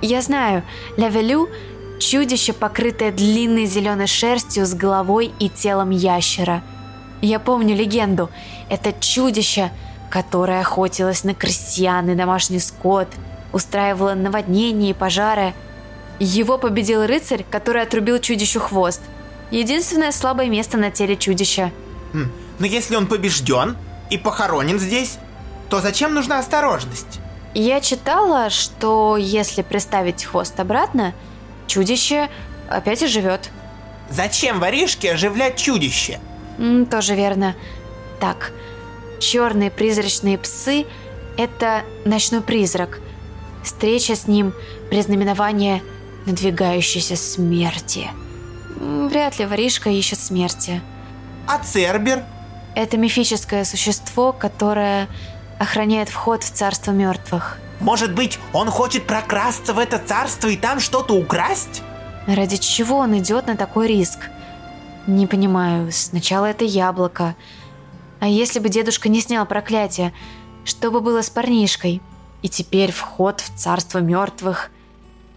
Я 0.00 0.22
знаю, 0.22 0.62
Лавелю– 0.96 1.48
чудище, 1.98 2.52
покрытое 2.52 3.10
длинной 3.10 3.66
зеленой 3.66 4.06
шерстью 4.06 4.66
с 4.66 4.74
головой 4.74 5.32
и 5.38 5.48
телом 5.48 5.90
ящера. 5.90 6.62
Я 7.20 7.38
помню 7.38 7.76
легенду. 7.76 8.30
Это 8.68 8.92
чудище, 8.92 9.70
которое 10.12 10.60
охотилось 10.60 11.24
на 11.24 11.34
крестьян 11.34 12.10
и 12.10 12.14
домашний 12.14 12.60
скот, 12.60 13.08
устраивало 13.50 14.12
наводнения 14.12 14.90
и 14.90 14.94
пожары. 14.94 15.54
Его 16.18 16.58
победил 16.58 17.06
рыцарь, 17.06 17.46
который 17.50 17.80
отрубил 17.80 18.18
чудищу 18.18 18.60
хвост. 18.60 19.00
Единственное 19.50 20.12
слабое 20.12 20.48
место 20.50 20.76
на 20.76 20.90
теле 20.90 21.16
чудища. 21.16 21.72
Хм, 22.12 22.30
Но 22.58 22.66
если 22.66 22.94
он 22.94 23.06
побежден 23.06 23.78
и 24.10 24.18
похоронен 24.18 24.78
здесь, 24.78 25.16
то 25.70 25.80
зачем 25.80 26.12
нужна 26.12 26.40
осторожность? 26.40 27.18
Я 27.54 27.80
читала, 27.80 28.50
что 28.50 29.16
если 29.16 29.62
приставить 29.62 30.24
хвост 30.24 30.60
обратно, 30.60 31.14
чудище 31.66 32.28
опять 32.68 33.02
оживет. 33.02 33.48
Зачем 34.10 34.60
воришке 34.60 35.12
оживлять 35.14 35.56
чудище? 35.56 36.20
М, 36.58 36.84
тоже 36.84 37.14
верно. 37.14 37.54
Так, 38.20 38.52
черные 39.22 39.70
призрачные 39.70 40.36
псы– 40.36 40.84
это 41.38 41.84
ночной 42.04 42.42
призрак. 42.42 43.00
Встреча 43.62 44.16
с 44.16 44.26
ним– 44.26 44.52
признаменование 44.90 45.82
надвигающейся 46.26 47.16
смерти. 47.16 48.10
Вряд 48.76 49.38
ли 49.38 49.46
воришка 49.46 49.90
ищет 49.90 50.18
смерти. 50.18 50.82
А 51.46 51.58
Цербер? 51.58 52.24
Это 52.74 52.96
мифическое 52.96 53.64
существо, 53.64 54.32
которое 54.32 55.08
охраняет 55.58 56.08
вход 56.08 56.42
в 56.42 56.50
царство 56.50 56.90
мертвых. 56.90 57.58
Может 57.80 58.14
быть, 58.14 58.38
он 58.52 58.70
хочет 58.70 59.06
прокрасться 59.06 59.72
в 59.72 59.78
это 59.78 59.98
царство 59.98 60.48
и 60.48 60.56
там 60.56 60.80
что-то 60.80 61.14
украсть? 61.14 61.82
Ради 62.26 62.56
чего 62.56 62.98
он 62.98 63.18
идет 63.18 63.46
на 63.46 63.56
такой 63.56 63.88
риск? 63.88 64.30
Не 65.06 65.26
понимаю. 65.26 65.90
Сначала 65.92 66.46
это 66.46 66.64
яблоко. 66.64 67.34
А 68.22 68.28
если 68.28 68.60
бы 68.60 68.68
дедушка 68.68 69.08
не 69.08 69.20
снял 69.20 69.44
проклятие, 69.46 70.14
что 70.64 70.92
бы 70.92 71.00
было 71.00 71.22
с 71.22 71.28
парнишкой? 71.28 72.00
И 72.42 72.48
теперь 72.48 72.92
вход 72.92 73.40
в 73.40 73.58
царство 73.58 73.98
мертвых. 73.98 74.70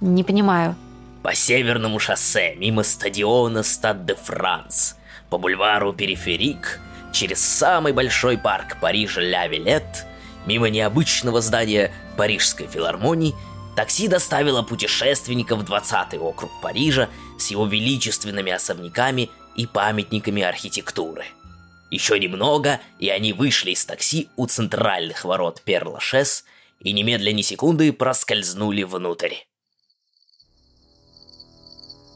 Не 0.02 0.24
понимаю. 0.24 0.76
По 1.24 1.34
северному 1.34 1.98
шоссе, 1.98 2.54
мимо 2.58 2.84
стадиона 2.84 3.64
Стад 3.64 4.06
де 4.06 4.14
Франс, 4.14 4.98
по 5.32 5.40
бульвару 5.40 5.94
Периферик, 5.94 6.80
через 7.12 7.40
самый 7.40 7.92
большой 7.92 8.38
парк 8.38 8.78
Парижа 8.80 9.20
Ля 9.20 9.48
Вилет, 9.48 10.06
мимо 10.46 10.70
необычного 10.70 11.42
здания 11.42 11.92
Парижской 12.18 12.68
филармонии, 12.68 13.34
такси 13.76 14.08
доставило 14.08 14.62
путешественников 14.62 15.64
в 15.64 15.64
20-й 15.64 16.20
округ 16.20 16.52
Парижа 16.62 17.10
с 17.40 17.48
его 17.48 17.66
величественными 17.66 18.52
особняками 18.52 19.32
и 19.56 19.66
памятниками 19.66 20.44
архитектуры. 20.44 21.26
Еще 21.92 22.20
немного, 22.20 22.82
и 23.00 23.10
они 23.10 23.34
вышли 23.34 23.72
из 23.72 23.86
такси 23.86 24.30
у 24.36 24.48
центральных 24.48 25.24
ворот 25.24 25.62
Перлашес 25.62 26.46
и 26.80 26.92
немедленно 26.92 27.44
секунды 27.44 27.94
проскользнули 27.94 28.84
внутрь. 28.84 29.36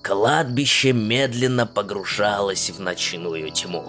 Кладбище 0.04 0.94
медленно 0.94 1.68
погружалось 1.68 2.70
в 2.72 2.80
ночную 2.80 3.52
тьму. 3.52 3.84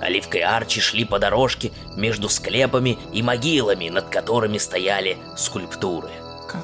Оливка 0.00 0.38
и 0.38 0.42
Арчи 0.42 0.80
шли 0.80 1.04
по 1.04 1.18
дорожке 1.18 1.72
между 1.96 2.28
склепами 2.28 2.98
и 3.12 3.22
могилами, 3.22 3.88
над 3.88 4.10
которыми 4.10 4.58
стояли 4.58 5.16
скульптуры. 5.36 6.10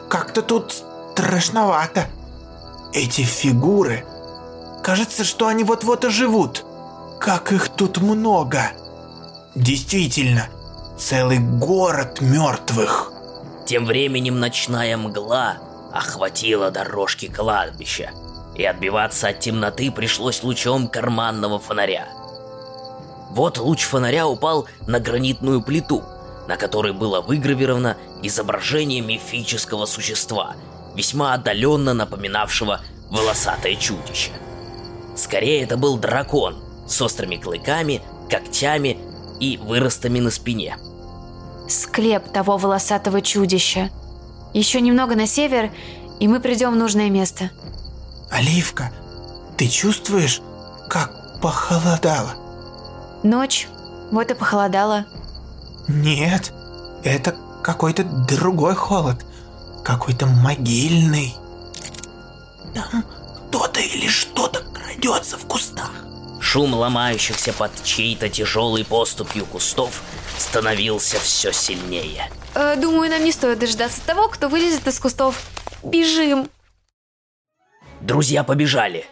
Как-то 0.08 0.42
тут 0.42 0.74
страшновато. 1.12 2.06
Эти 2.92 3.22
фигуры. 3.22 4.04
Кажется, 4.82 5.24
что 5.24 5.46
они 5.46 5.64
вот-вот 5.64 6.04
оживут. 6.04 6.64
Как 7.20 7.52
их 7.52 7.68
тут 7.68 7.98
много. 7.98 8.72
Действительно, 9.54 10.48
целый 10.96 11.38
город 11.38 12.22
мертвых. 12.22 13.12
Тем 13.66 13.84
временем 13.84 14.40
ночная 14.40 14.96
мгла 14.96 15.58
охватила 15.92 16.70
дорожки 16.70 17.28
кладбища, 17.28 18.12
и 18.54 18.64
отбиваться 18.64 19.28
от 19.28 19.40
темноты 19.40 19.90
пришлось 19.90 20.42
лучом 20.42 20.88
карманного 20.88 21.58
фонаря. 21.58 22.08
Вот 23.28 23.58
луч 23.58 23.82
фонаря 23.82 24.26
упал 24.26 24.66
на 24.86 24.98
гранитную 24.98 25.60
плиту, 25.60 26.02
на 26.48 26.56
которой 26.56 26.94
было 26.94 27.20
выгравировано 27.20 27.98
изображение 28.22 29.02
мифического 29.02 29.84
существа, 29.84 30.54
весьма 30.96 31.34
отдаленно 31.34 31.92
напоминавшего 31.92 32.80
волосатое 33.10 33.76
чудище. 33.76 34.30
Скорее, 35.16 35.62
это 35.62 35.76
был 35.76 35.98
дракон 35.98 36.69
с 36.90 37.00
острыми 37.00 37.36
клыками, 37.36 38.02
когтями 38.28 38.98
и 39.38 39.56
выростами 39.56 40.18
на 40.18 40.30
спине. 40.30 40.76
Склеп 41.68 42.32
того 42.32 42.56
волосатого 42.56 43.22
чудища. 43.22 43.90
Еще 44.52 44.80
немного 44.80 45.14
на 45.14 45.26
север, 45.26 45.70
и 46.18 46.26
мы 46.26 46.40
придем 46.40 46.72
в 46.72 46.76
нужное 46.76 47.08
место. 47.08 47.50
Оливка, 48.30 48.92
ты 49.56 49.68
чувствуешь, 49.68 50.42
как 50.88 51.40
похолодало? 51.40 52.34
Ночь, 53.22 53.68
вот 54.10 54.30
и 54.30 54.34
похолодало. 54.34 55.06
Нет, 55.86 56.52
это 57.04 57.36
какой-то 57.62 58.04
другой 58.04 58.74
холод. 58.74 59.24
Какой-то 59.84 60.26
могильный. 60.26 61.34
Там 62.74 63.04
кто-то 63.48 63.80
или 63.80 64.08
что-то 64.08 64.62
крадется 64.72 65.38
в 65.38 65.46
кустах. 65.46 65.90
Шум 66.50 66.74
ломающихся 66.74 67.52
под 67.52 67.70
чьей-то 67.84 68.28
тяжелой 68.28 68.84
поступью 68.84 69.46
кустов 69.46 70.02
становился 70.36 71.20
все 71.20 71.52
сильнее. 71.52 72.28
Э, 72.56 72.74
думаю, 72.74 73.08
нам 73.08 73.22
не 73.22 73.30
стоит 73.30 73.60
дождаться 73.60 74.04
того, 74.04 74.26
кто 74.26 74.48
вылезет 74.48 74.84
из 74.88 74.98
кустов. 74.98 75.40
Бежим! 75.84 76.50
Друзья 78.00 78.42
побежали. 78.42 79.06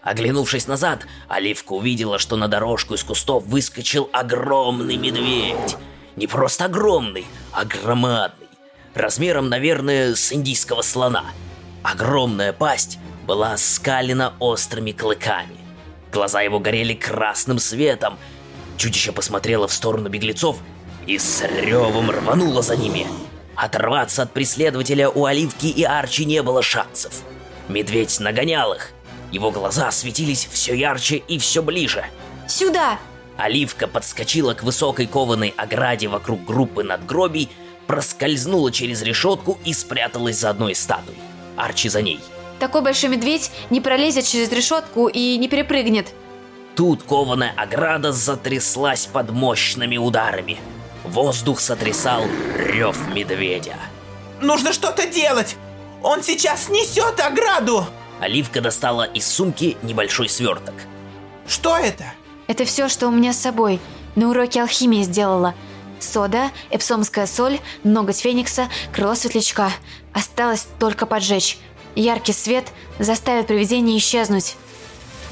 Оглянувшись 0.00 0.66
назад, 0.66 1.06
Оливка 1.28 1.72
увидела, 1.72 2.18
что 2.18 2.36
на 2.36 2.48
дорожку 2.48 2.94
из 2.94 3.04
кустов 3.04 3.44
выскочил 3.44 4.08
огромный 4.10 4.96
медведь. 4.96 5.76
Не 6.16 6.26
просто 6.26 6.64
огромный, 6.64 7.26
а 7.52 7.66
громадный. 7.66 8.48
Размером, 8.94 9.50
наверное, 9.50 10.14
с 10.14 10.32
индийского 10.32 10.80
слона. 10.80 11.26
Огромная 11.82 12.54
пасть 12.54 12.98
была 13.26 13.58
скалена 13.58 14.32
острыми 14.38 14.92
клыками. 14.92 15.67
Глаза 16.12 16.40
его 16.40 16.58
горели 16.58 16.94
красным 16.94 17.58
светом. 17.58 18.18
Чудище 18.76 19.12
посмотрело 19.12 19.68
в 19.68 19.72
сторону 19.72 20.08
беглецов 20.08 20.58
и 21.06 21.18
с 21.18 21.42
ревом 21.42 22.10
рвануло 22.10 22.62
за 22.62 22.76
ними. 22.76 23.06
Оторваться 23.56 24.22
от 24.22 24.32
преследователя 24.32 25.10
у 25.10 25.24
Оливки 25.24 25.66
и 25.66 25.82
Арчи 25.82 26.24
не 26.24 26.42
было 26.42 26.62
шансов. 26.62 27.22
Медведь 27.68 28.20
нагонял 28.20 28.72
их. 28.72 28.90
Его 29.32 29.50
глаза 29.50 29.90
светились 29.90 30.48
все 30.50 30.74
ярче 30.74 31.16
и 31.16 31.38
все 31.38 31.62
ближе. 31.62 32.04
Сюда! 32.46 32.98
Оливка 33.36 33.86
подскочила 33.86 34.54
к 34.54 34.62
высокой 34.62 35.06
кованой 35.06 35.54
ограде 35.56 36.08
вокруг 36.08 36.44
группы 36.44 36.82
надгробий, 36.82 37.50
проскользнула 37.86 38.72
через 38.72 39.02
решетку 39.02 39.58
и 39.64 39.72
спряталась 39.72 40.38
за 40.38 40.50
одной 40.50 40.72
из 40.72 40.80
статуй. 40.80 41.14
Арчи 41.56 41.88
за 41.88 42.02
ней. 42.02 42.20
Такой 42.58 42.82
большой 42.82 43.10
медведь 43.10 43.50
не 43.70 43.80
пролезет 43.80 44.26
через 44.26 44.50
решетку 44.50 45.08
и 45.08 45.36
не 45.36 45.48
перепрыгнет. 45.48 46.12
Тут 46.74 47.02
кованая 47.02 47.52
ограда 47.56 48.12
затряслась 48.12 49.06
под 49.06 49.30
мощными 49.30 49.96
ударами. 49.96 50.58
Воздух 51.04 51.60
сотрясал 51.60 52.22
рев 52.56 52.96
медведя. 53.14 53.76
Нужно 54.40 54.72
что-то 54.72 55.06
делать! 55.06 55.56
Он 56.02 56.22
сейчас 56.22 56.66
снесет 56.66 57.18
ограду! 57.20 57.84
Оливка 58.20 58.60
достала 58.60 59.04
из 59.04 59.26
сумки 59.26 59.76
небольшой 59.82 60.28
сверток. 60.28 60.74
Что 61.46 61.76
это? 61.76 62.04
Это 62.46 62.64
все, 62.64 62.88
что 62.88 63.08
у 63.08 63.10
меня 63.10 63.32
с 63.32 63.38
собой. 63.38 63.80
На 64.14 64.28
уроке 64.28 64.60
алхимии 64.60 65.02
сделала. 65.02 65.54
Сода, 66.00 66.50
эпсомская 66.70 67.26
соль, 67.26 67.58
ноготь 67.82 68.20
феникса, 68.20 68.68
крыло 68.92 69.14
светлячка. 69.14 69.70
Осталось 70.12 70.66
только 70.78 71.06
поджечь. 71.06 71.58
Яркий 71.98 72.32
свет 72.32 72.72
заставит 73.00 73.48
привидение 73.48 73.98
исчезнуть. 73.98 74.54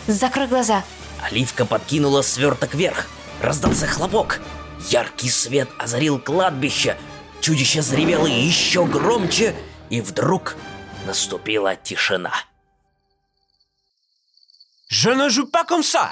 Закрой 0.09 0.49
глаза. 0.49 0.85
Оливка 1.23 1.65
подкинула 1.65 2.23
сверток 2.23 2.75
вверх. 2.75 3.07
Раздался 3.41 3.87
хлопок. 3.87 4.41
Яркий 4.91 5.31
свет 5.31 5.69
озарил 5.79 6.19
кладбище. 6.19 6.99
Чудище 7.41 7.83
заревело 7.83 8.27
еще 8.27 8.85
громче, 8.85 9.55
и 9.91 10.01
вдруг 10.01 10.57
наступила 11.07 11.77
тишина. 11.77 12.33
Je 14.89 15.11
ne 15.15 15.29
joue 15.29 15.49
pas 15.49 15.65
comme 15.65 15.85
ça. 15.85 16.11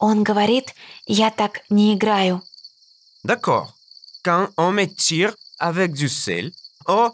Он 0.00 0.24
говорит, 0.24 0.74
я 1.06 1.30
так 1.30 1.60
не 1.70 1.94
играю. 1.94 2.42
D'accord. 3.22 3.68
Quand 4.24 4.50
on 4.56 4.72
me 4.72 4.86
tire 4.86 5.32
avec 5.60 5.92
du 5.92 6.08
sel, 6.08 6.52
ou 6.88 7.12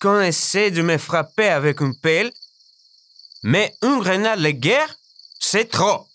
qu'on 0.00 0.20
essaie 0.20 0.70
de 0.70 0.82
me 0.82 0.98
frapper 0.98 1.48
avec 1.48 1.80
une 1.80 1.94
pelle, 1.94 2.32
mais 3.42 3.74
une 3.82 4.00
grenade 4.00 4.40
de 4.40 4.50
guerre, 4.50 4.94
c'est 5.38 5.68
trop. 5.70 6.06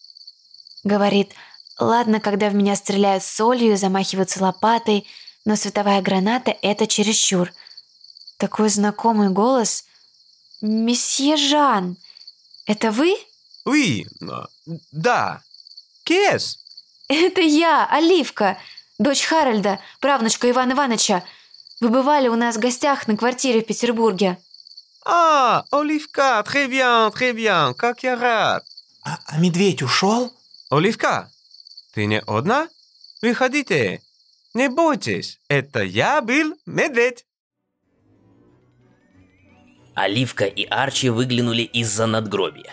Говорит, 0.83 1.31
ладно, 1.79 2.19
когда 2.19 2.49
в 2.49 2.55
меня 2.55 2.75
стреляют 2.75 3.23
солью 3.23 3.77
замахиваются 3.77 4.41
лопатой, 4.43 5.07
но 5.45 5.55
световая 5.55 6.01
граната— 6.01 6.55
это 6.61 6.87
чересчур. 6.87 7.51
Такой 8.37 8.69
знакомый 8.69 9.29
голос. 9.29 9.85
Месье 10.61 11.37
Жан, 11.37 11.97
это 12.65 12.91
вы? 12.91 13.15
Oui, 13.65 14.05
euh, 14.21 14.45
да. 14.91 15.41
Est-ce? 16.05 16.57
Это 17.07 17.41
я, 17.41 17.85
Оливка, 17.85 18.57
дочь 18.97 19.21
Харальда, 19.23 19.79
правнучка 19.99 20.49
Ивана 20.49 20.73
Ивановича. 20.73 21.23
Вы 21.83 21.89
бывали 21.89 22.29
у 22.29 22.35
нас 22.35 22.55
в 22.55 22.61
гостях 22.61 23.09
на 23.09 23.17
квартире 23.17 23.61
в 23.61 23.65
Петербурге. 23.65 24.37
Ah, 25.05 25.65
Olivka, 25.69 26.41
très 26.45 26.69
bien, 26.69 27.11
très 27.11 27.33
bien, 27.33 27.73
как 27.73 28.03
я 28.03 28.15
рад. 28.15 28.63
А, 29.03 29.19
а 29.25 29.37
медведь 29.37 29.81
ушел? 29.81 30.31
Оливка, 30.69 31.29
ты 31.93 32.05
не 32.05 32.21
одна? 32.21 32.69
Выходите. 33.21 34.01
Не 34.53 34.69
бойтесь, 34.69 35.41
это 35.49 35.83
я 35.83 36.21
был 36.21 36.55
медведь. 36.65 37.25
Оливка 39.93 40.45
и 40.45 40.63
Арчи 40.63 41.09
выглянули 41.09 41.63
из-за 41.63 42.05
надгробия. 42.05 42.71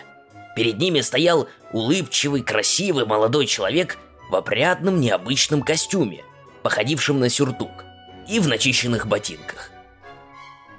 Перед 0.55 0.77
ними 0.77 1.01
стоял 1.01 1.49
улыбчивый, 1.73 2.43
красивый 2.43 3.05
молодой 3.05 3.45
человек 3.45 3.97
в 4.29 4.35
опрятном 4.37 5.01
необычном 5.01 5.63
костюме, 5.63 6.23
походившем 6.63 7.19
на 7.19 7.27
сюртук, 7.27 7.90
и 8.27 8.39
в 8.39 8.47
начищенных 8.47 9.07
ботинках. 9.07 9.71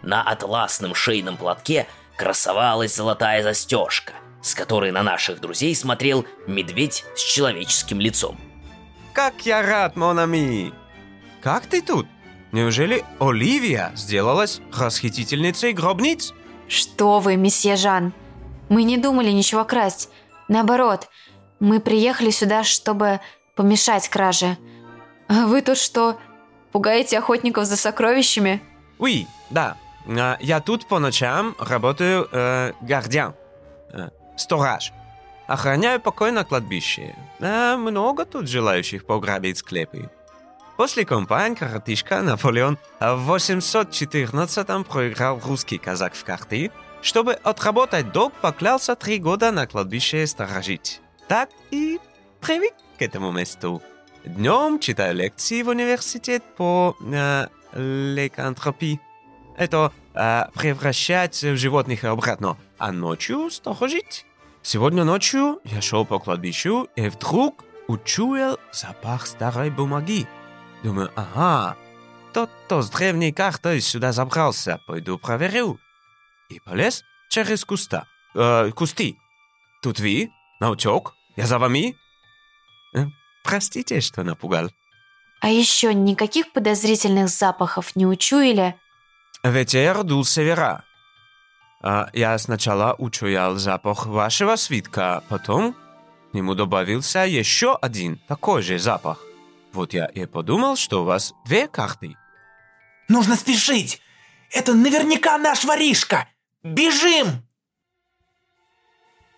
На 0.03 0.23
атласном 0.23 0.95
шейном 0.95 1.37
платке 1.37 1.87
красовалась 2.17 2.95
золотая 2.95 3.43
застежка, 3.43 4.15
с 4.43 4.55
которой 4.55 4.91
на 4.91 5.03
наших 5.03 5.41
друзей 5.41 5.75
смотрел 5.75 6.27
медведь 6.47 7.05
с 7.15 7.21
человеческим 7.21 8.01
лицом. 8.01 8.39
Как 9.13 9.47
я 9.47 9.63
рад, 9.63 9.97
Монами! 9.97 10.73
Как 11.43 11.67
ты 11.67 11.83
тут? 11.83 12.07
Неужели 12.51 13.05
Оливия 13.19 13.93
сделалась 13.95 14.61
расхитительницей 14.73 15.73
гробниц? 15.73 16.33
Что 16.69 17.19
вы, 17.19 17.37
месье 17.37 17.77
Жан? 17.77 18.13
Мы 18.69 18.85
не 18.85 18.97
думали 18.97 19.31
ничего 19.31 19.65
красть. 19.65 20.09
Наоборот, 20.49 21.09
мы 21.61 21.81
приехали 21.81 22.31
сюда, 22.31 22.65
чтобы 22.65 23.21
помешать 23.55 24.09
краже. 24.09 24.57
А 25.29 25.47
вы 25.47 25.63
тут 25.63 25.79
что, 25.79 26.19
пугаете 26.73 27.19
охотников 27.19 27.67
за 27.67 27.77
сокровищами? 27.77 28.61
Oui, 28.99 29.27
да. 29.51 29.77
А, 30.09 30.37
Я 30.41 30.61
тут 30.61 30.87
по 30.87 30.99
ночам 30.99 31.55
работаю 31.59 32.29
э, 32.33 32.73
гардиан, 32.81 33.35
э, 33.93 34.09
сторож. 34.37 34.93
Охраняю 35.47 36.01
покой 36.01 36.33
на 36.33 36.45
кладбище. 36.45 37.15
А, 37.41 37.77
много 37.77 38.25
тут 38.25 38.49
желающих 38.49 39.05
пограбить 39.05 39.59
склепы. 39.59 40.11
После 40.77 41.05
компании 41.05 41.55
коротышка 41.55 42.23
Наполеон 42.23 42.79
в 42.99 43.17
814 43.27 44.87
проиграл 44.87 45.39
русский 45.45 45.79
казак 45.79 46.15
в 46.15 46.25
карты, 46.25 46.73
чтобы 47.03 47.35
отработать 47.35 48.11
долг, 48.13 48.33
поклялся 48.41 48.95
три 48.97 49.19
года 49.19 49.53
на 49.53 49.67
кладбище 49.67 50.27
сторожить. 50.27 51.01
Так 51.29 51.51
и 51.71 52.01
привык 52.41 52.73
к 52.99 53.03
этому 53.03 53.33
месту. 53.33 53.83
Днем 54.25 54.79
читаю 54.79 55.17
лекции 55.17 55.63
в 55.63 55.69
университет 55.69 56.45
по 56.57 56.97
э, 57.01 57.49
ликантропии. 57.75 59.01
Это 59.57 59.93
э, 60.15 60.45
превращать 60.55 61.41
животных 61.41 62.05
обратно, 62.05 62.57
а 62.79 62.93
ночью 62.93 63.51
сторожить. 63.51 64.25
Сегодня 64.63 65.03
ночью 65.03 65.59
я 65.65 65.81
шел 65.81 66.07
по 66.07 66.21
кладбищу 66.21 66.89
и 66.95 67.09
вдруг 67.09 67.65
учуял 67.89 68.61
запах 68.71 69.27
старой 69.27 69.71
бумаги. 69.71 70.29
Думаю, 70.85 71.11
ага, 71.17 71.77
тот, 72.33 72.49
кто 72.67 72.81
с 72.81 72.91
древней 72.91 73.33
картой 73.33 73.81
сюда 73.81 74.13
забрался, 74.13 74.79
пойду 74.87 75.19
проверю. 75.19 75.81
И 76.49 76.61
полез 76.61 77.03
через 77.29 77.65
куста, 77.65 78.07
э, 78.37 78.71
кусты. 78.71 79.17
Тут 79.83 79.99
вы, 79.99 80.31
наутек, 80.61 81.13
я 81.35 81.47
за 81.47 81.59
вами. 81.59 81.97
Простите, 83.43 84.01
что 84.01 84.23
напугал. 84.23 84.71
А 85.41 85.49
еще 85.49 85.93
никаких 85.93 86.53
подозрительных 86.53 87.29
запахов 87.29 87.97
не 87.97 88.07
учуяли? 88.07 88.77
Ветер 89.43 90.05
дул 90.05 90.25
с 90.25 90.31
севера. 90.31 90.85
А 91.83 92.09
я 92.13 92.39
сначала 92.39 92.95
учуял 92.97 93.57
запах 93.57 94.07
вашего 94.07 94.55
свитка, 94.55 95.25
потом 95.29 95.75
к 96.31 96.35
нему 96.35 96.55
добавился 96.55 97.27
еще 97.27 97.77
один 97.83 98.19
такой 98.29 98.63
же 98.63 98.79
запах. 98.79 99.19
Вот 99.73 99.93
я 99.93 100.07
и 100.07 100.27
подумал, 100.27 100.77
что 100.77 101.03
у 101.03 101.05
вас 101.05 101.35
две 101.45 101.67
карты. 101.67 102.17
Нужно 103.09 103.37
спешить! 103.37 104.01
Это 104.51 104.75
наверняка 104.75 105.39
наш 105.39 105.65
воришка! 105.65 106.29
Бежим! 106.63 107.45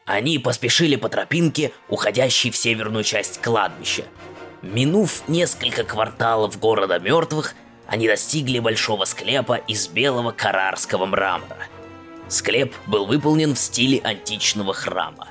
Они 0.05 0.39
поспешили 0.39 0.97
по 0.97 1.09
тропинке, 1.09 1.73
уходящей 1.89 2.51
в 2.51 2.57
северную 2.57 3.05
часть 3.05 3.41
кладбища. 3.41 4.05
Минув 4.63 5.27
несколько 5.29 5.85
кварталов 5.85 6.59
города 6.59 6.99
мертвых, 6.99 7.55
они 7.87 8.07
достигли 8.07 8.59
большого 8.59 9.05
склепа 9.05 9.55
из 9.55 9.89
белого 9.89 10.33
карарского 10.33 11.07
мрамора. 11.07 11.69
Склеп 12.29 12.75
был 12.87 13.07
выполнен 13.07 13.55
в 13.55 13.59
стиле 13.59 14.01
античного 14.03 14.73
храма. 14.73 15.29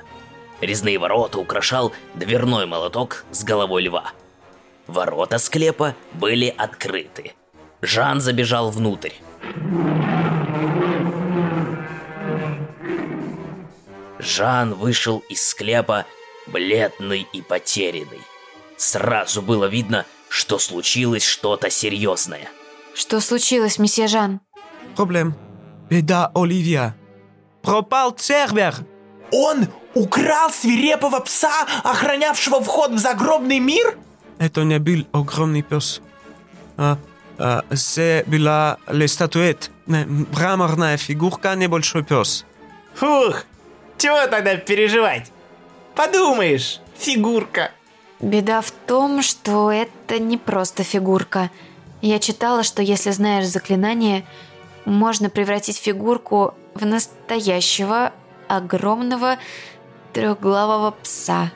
Резные 0.60 0.98
ворота 0.98 1.38
украшал 1.38 1.92
дверной 2.14 2.66
молоток 2.66 3.24
с 3.32 3.44
головой 3.44 3.82
льва. 3.84 4.12
Ворота 4.86 5.38
склепа 5.38 5.94
были 6.12 6.52
открыты. 6.56 7.32
Жан 7.82 8.20
забежал 8.20 8.70
внутрь. 8.70 9.12
Жан 14.24 14.74
вышел 14.74 15.22
из 15.28 15.46
склепа 15.46 16.06
бледный 16.46 17.26
и 17.32 17.42
потерянный. 17.42 18.22
Сразу 18.76 19.42
было 19.42 19.66
видно, 19.66 20.06
что 20.28 20.58
случилось 20.58 21.24
что-то 21.24 21.68
серьезное. 21.70 22.48
Что 22.94 23.20
случилось, 23.20 23.78
месье 23.78 24.06
Жан? 24.08 24.40
Проблем. 24.96 25.34
Беда, 25.90 26.30
Оливия. 26.34 26.96
Пропал 27.62 28.12
Цербер. 28.12 28.74
Он 29.30 29.68
украл 29.94 30.50
свирепого 30.50 31.20
пса, 31.20 31.66
охранявшего 31.82 32.62
вход 32.62 32.92
в 32.92 32.98
загробный 32.98 33.58
мир? 33.58 33.98
Это 34.38 34.64
не 34.64 34.78
был 34.78 35.06
огромный 35.12 35.62
пес. 35.62 36.00
А, 36.76 36.98
а, 37.38 37.64
это 37.68 38.24
была 38.28 38.78
le 38.88 39.06
статуэт. 39.06 39.70
Мраморная 39.86 40.96
фигурка, 40.96 41.54
небольшой 41.54 42.02
пес. 42.04 42.44
Фух, 42.94 43.44
чего 43.98 44.26
тогда 44.26 44.56
переживать? 44.56 45.30
Подумаешь, 45.94 46.80
фигурка. 46.98 47.70
Беда 48.20 48.60
в 48.60 48.70
том, 48.70 49.22
что 49.22 49.70
это 49.70 50.18
не 50.18 50.38
просто 50.38 50.82
фигурка. 50.82 51.50
Я 52.00 52.18
читала, 52.18 52.62
что 52.62 52.82
если 52.82 53.10
знаешь 53.10 53.46
заклинание, 53.46 54.24
можно 54.84 55.30
превратить 55.30 55.78
фигурку 55.78 56.54
в 56.74 56.84
настоящего 56.84 58.12
огромного 58.48 59.38
трехглавого 60.12 60.92
пса. 61.02 61.50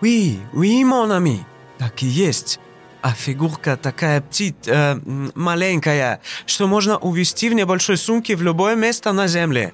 Oui, 0.00 0.38
oui, 0.52 0.82
mon 0.82 1.10
ami. 1.10 1.40
Так 1.78 2.02
и 2.02 2.06
есть. 2.06 2.58
А 3.02 3.12
фигурка 3.12 3.76
такая 3.76 4.20
птиц, 4.20 4.54
э, 4.66 4.98
маленькая, 5.34 6.20
что 6.46 6.66
можно 6.66 6.98
увезти 6.98 7.48
в 7.48 7.54
небольшой 7.54 7.96
сумке 7.96 8.36
в 8.36 8.42
любое 8.42 8.76
место 8.76 9.12
на 9.12 9.26
земле. 9.26 9.72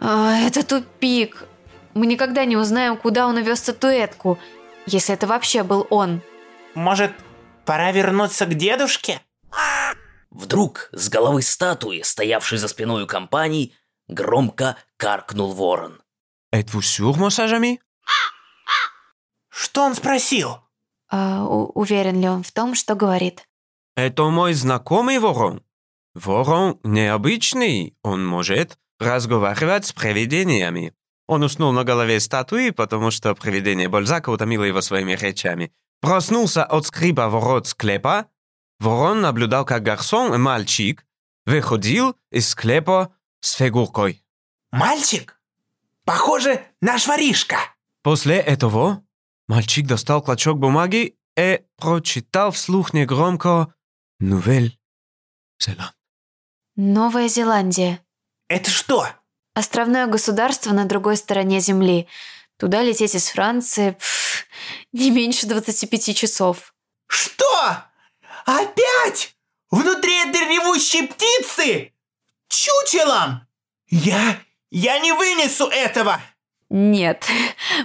А, 0.00 0.36
это 0.38 0.64
тупик. 0.66 1.44
Мы 1.94 2.06
никогда 2.06 2.44
не 2.44 2.56
узнаем, 2.56 2.96
куда 2.96 3.26
он 3.26 3.36
увез 3.36 3.58
статуэтку, 3.60 4.38
если 4.86 5.14
это 5.14 5.26
вообще 5.26 5.62
был 5.62 5.86
он. 5.90 6.22
Может, 6.74 7.12
пора 7.66 7.92
вернуться 7.92 8.46
к 8.46 8.54
дедушке? 8.54 9.20
Вдруг 10.30 10.88
с 10.92 11.08
головы 11.08 11.42
статуи, 11.42 12.02
стоявшей 12.02 12.58
за 12.58 12.68
спиной 12.68 13.02
у 13.02 13.06
компании, 13.06 13.74
громко 14.08 14.76
каркнул 14.96 15.52
ворон. 15.52 16.00
Êtes-vous 16.52 16.82
sûr, 16.82 17.14
mon 17.16 17.28
sage 17.30 17.52
ami? 17.54 17.78
Что 19.48 19.82
он 19.82 19.94
спросил? 19.94 20.58
А, 21.10 21.44
у- 21.44 21.70
уверен 21.74 22.20
ли 22.20 22.28
он 22.28 22.42
в 22.44 22.52
том, 22.52 22.74
что 22.74 22.94
говорит? 22.94 23.46
Это 23.96 24.24
мой 24.30 24.54
знакомый 24.54 25.18
ворон. 25.18 25.62
Ворон 26.14 26.78
необычный, 26.84 27.96
он 28.02 28.24
может 28.24 28.78
разговаривать 29.00 29.86
с 29.86 29.92
привидениями. 29.92 30.94
Он 31.26 31.42
уснул 31.42 31.72
на 31.72 31.84
голове 31.84 32.20
статуи, 32.20 32.70
потому 32.70 33.10
что 33.10 33.34
привидение 33.34 33.88
Бальзака 33.88 34.30
утомило 34.30 34.64
его 34.64 34.80
своими 34.82 35.12
речами. 35.12 35.72
Проснулся 36.00 36.64
от 36.64 36.86
скрипа 36.86 37.28
ворот 37.28 37.66
склепа. 37.66 38.26
Ворон 38.78 39.20
наблюдал, 39.20 39.64
как 39.64 39.82
гарсон 39.82 40.34
и 40.34 40.38
мальчик 40.38 41.04
выходил 41.46 42.16
из 42.30 42.48
склепа 42.50 43.14
с 43.40 43.52
фигуркой. 43.52 44.24
Мальчик? 44.72 45.40
Похоже, 46.04 46.64
наш 46.80 47.06
воришка. 47.06 47.56
После 48.02 48.36
этого 48.36 49.04
мальчик 49.48 49.86
достал 49.86 50.22
клочок 50.22 50.58
бумаги 50.58 51.16
и 51.36 51.60
прочитал 51.76 52.50
вслух 52.50 52.92
негромко 52.92 53.74
«Нувель 54.18 54.78
Зеланд». 55.58 55.94
Новая 56.76 57.28
Зеландия. 57.28 58.00
Это 58.50 58.68
что? 58.68 59.06
Островное 59.54 60.08
государство 60.08 60.72
на 60.72 60.84
другой 60.84 61.16
стороне 61.16 61.60
Земли. 61.60 62.08
Туда 62.58 62.82
лететь 62.82 63.14
из 63.14 63.28
Франции 63.28 63.92
пф, 63.92 64.44
не 64.92 65.12
меньше 65.12 65.46
25 65.46 66.16
часов. 66.16 66.74
Что? 67.06 67.84
Опять? 68.44 69.36
Внутри 69.70 70.28
этой 70.28 70.40
ревущей 70.48 71.06
птицы? 71.06 71.92
Чучелом? 72.48 73.46
Я... 73.88 74.40
я 74.72 74.98
не 74.98 75.12
вынесу 75.12 75.66
этого! 75.68 76.20
Нет, 76.70 77.26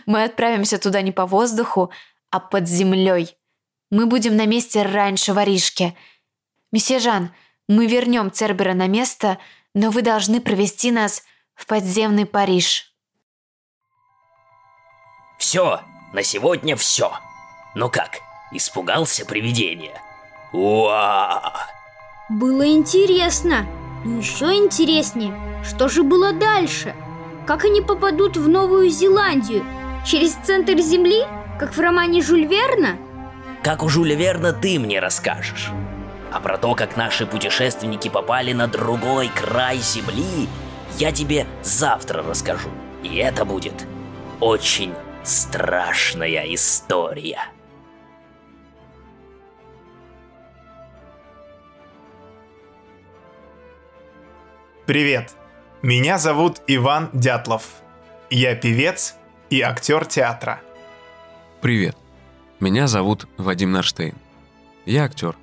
мы 0.08 0.24
отправимся 0.24 0.80
туда 0.80 1.02
не 1.04 1.12
по 1.12 1.28
воздуху, 1.28 1.92
а 2.32 2.40
под 2.40 2.68
землей. 2.68 3.38
Мы 3.92 4.08
будем 4.08 4.36
на 4.36 4.48
месте 4.48 4.82
раньше 4.82 5.34
воришки. 5.34 5.96
Месье 6.72 6.98
Жан, 6.98 7.32
мы 7.68 7.86
вернем 7.86 8.32
Цербера 8.32 8.74
на 8.74 8.88
место, 8.88 9.38
но 9.76 9.92
вы 9.92 10.02
должны 10.02 10.42
провести 10.42 10.90
нас 10.90 11.22
в 11.54 11.68
подземный 11.68 12.26
Париж. 12.26 12.92
Все, 15.38 15.82
на 16.14 16.24
сегодня 16.24 16.76
все. 16.76 17.14
Ну 17.76 17.92
как, 17.92 18.22
Испугался 18.52 19.26
привидения? 19.26 20.02
Уа! 20.54 21.54
Было 22.30 22.66
интересно. 22.68 23.66
Но 24.06 24.20
еще 24.20 24.46
интереснее, 24.46 25.34
что 25.64 25.90
же 25.90 26.04
было 26.04 26.32
дальше? 26.32 26.96
Как 27.46 27.66
они 27.66 27.82
попадут 27.82 28.38
в 28.38 28.48
Новую 28.48 28.90
Зеландию? 28.90 29.66
Через 30.06 30.36
центр 30.36 30.78
Земли, 30.78 31.24
как 31.60 31.76
в 31.76 31.80
романе 31.80 32.22
Жюль 32.22 32.46
Верна? 32.46 32.98
Как 33.64 33.84
у 33.84 33.90
Жюля 33.90 34.16
Верна 34.16 34.54
ты 34.54 34.80
мне 34.80 35.00
расскажешь. 35.00 35.72
А 36.36 36.42
про 36.42 36.58
то, 36.58 36.76
как 36.76 36.98
наши 36.98 37.26
путешественники 37.26 38.10
попали 38.10 38.52
на 38.52 38.68
другой 38.68 39.30
край 39.30 39.78
Земли, 39.78 40.50
я 40.98 41.14
тебе 41.14 41.48
завтра 41.64 42.24
расскажу. 42.24 42.68
И 43.04 43.16
это 43.16 43.46
будет 43.46 43.88
очень 44.42 44.94
страшная 45.24 46.44
история. 46.54 47.40
Привет! 54.86 55.36
Меня 55.82 56.18
зовут 56.18 56.62
Иван 56.68 57.12
Дятлов. 57.14 57.64
Я 58.30 58.56
певец 58.56 59.16
и 59.50 59.62
актер 59.62 60.06
театра. 60.06 60.60
Привет. 61.62 61.96
Меня 62.60 62.88
зовут 62.88 63.26
Вадим 63.38 63.72
Нарштейн. 63.72 64.16
Я 64.86 65.06
актер. 65.06 65.38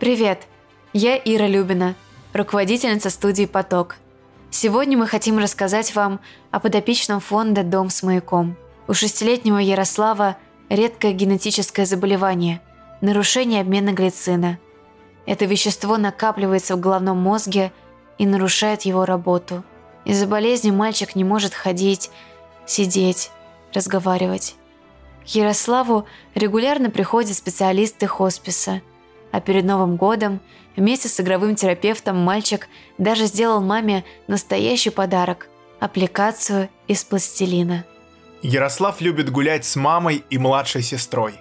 Привет, 0.00 0.46
я 0.94 1.18
Ира 1.18 1.46
Любина, 1.46 1.94
руководительница 2.32 3.10
студии 3.10 3.44
«Поток». 3.44 3.96
Сегодня 4.48 4.96
мы 4.96 5.06
хотим 5.06 5.36
рассказать 5.36 5.94
вам 5.94 6.20
о 6.50 6.58
подопечном 6.58 7.20
фонда 7.20 7.64
«Дом 7.64 7.90
с 7.90 8.02
маяком». 8.02 8.56
У 8.88 8.94
шестилетнего 8.94 9.58
Ярослава 9.58 10.38
редкое 10.70 11.12
генетическое 11.12 11.84
заболевание– 11.84 12.62
нарушение 13.02 13.60
обмена 13.60 13.92
глицина. 13.92 14.58
Это 15.26 15.44
вещество 15.44 15.98
накапливается 15.98 16.76
в 16.76 16.80
головном 16.80 17.18
мозге 17.18 17.70
и 18.16 18.24
нарушает 18.24 18.82
его 18.86 19.04
работу. 19.04 19.64
Из-за 20.06 20.26
болезни 20.26 20.70
мальчик 20.70 21.14
не 21.14 21.24
может 21.24 21.52
ходить, 21.52 22.10
сидеть, 22.64 23.30
разговаривать. 23.74 24.54
К 25.26 25.28
Ярославу 25.28 26.06
регулярно 26.34 26.88
приходят 26.88 27.36
специалисты 27.36 28.06
хосписа, 28.06 28.80
а 29.32 29.40
перед 29.40 29.64
Новым 29.64 29.96
годом 29.96 30.40
вместе 30.76 31.08
с 31.08 31.20
игровым 31.20 31.54
терапевтом 31.54 32.16
мальчик 32.18 32.68
даже 32.98 33.26
сделал 33.26 33.60
маме 33.60 34.04
настоящий 34.26 34.90
подарок– 34.90 35.48
аппликацию 35.80 36.68
из 36.86 37.02
пластилина. 37.02 37.84
Ярослав 38.42 39.00
любит 39.00 39.30
гулять 39.30 39.64
с 39.64 39.76
мамой 39.76 40.24
и 40.30 40.38
младшей 40.38 40.82
сестрой. 40.82 41.34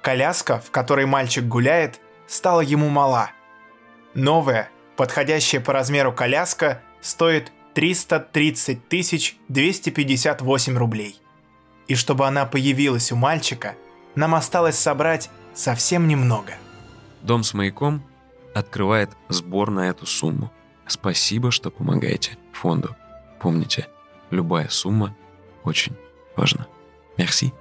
Коляска, 0.00 0.60
в 0.60 0.70
которой 0.70 1.04
мальчик 1.04 1.44
гуляет, 1.44 2.00
стала 2.26 2.60
ему 2.60 2.88
мала. 2.88 3.30
Новая, 4.14 4.70
подходящая 4.96 5.60
по 5.60 5.72
размеру 5.72 6.12
коляска 6.12 6.80
стоит 7.00 7.52
330 7.74 8.88
тысяч 8.88 9.36
258 9.48 10.78
рублей. 10.78 11.20
И 11.88 11.94
чтобы 11.94 12.26
она 12.26 12.46
появилась 12.46 13.12
у 13.12 13.16
мальчика, 13.16 13.74
нам 14.14 14.34
осталось 14.34 14.78
собрать 14.78 15.28
совсем 15.54 16.08
немного. 16.08 16.54
Дом 17.22 17.42
с 17.42 17.54
маяком 17.54 18.02
открывает 18.54 19.10
сбор 19.28 19.70
на 19.70 19.88
эту 19.88 20.06
сумму. 20.06 20.50
Спасибо, 20.86 21.50
что 21.50 21.70
помогаете 21.70 22.38
фонду. 22.52 22.96
Помните, 23.40 23.88
любая 24.30 24.68
сумма 24.68 25.14
очень 25.64 25.96
важна. 26.36 26.66
Мерси. 27.16 27.52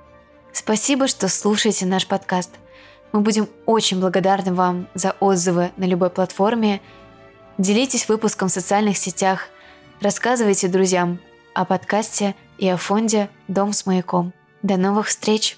Спасибо, 0.54 1.08
что 1.08 1.28
слушаете 1.28 1.86
наш 1.86 2.08
подкаст. 2.08 2.52
Мы 3.12 3.22
будем 3.22 3.48
очень 3.66 4.00
благодарны 4.00 4.54
вам 4.54 4.88
за 4.94 5.12
отзывы 5.20 5.72
на 5.78 5.86
любой 5.86 6.10
платформе. 6.10 6.82
Делитесь 7.58 8.08
выпуском 8.08 8.50
в 8.50 8.52
социальных 8.52 8.98
сетях, 8.98 9.48
рассказывайте 10.02 10.68
друзьям 10.68 11.20
о 11.54 11.66
подкасте 11.66 12.36
и 12.58 12.68
о 12.68 12.78
фонде 12.78 13.30
«Дом 13.48 13.74
с 13.74 13.86
маяком». 13.86 14.34
До 14.62 14.78
новых 14.78 15.08
встреч! 15.08 15.58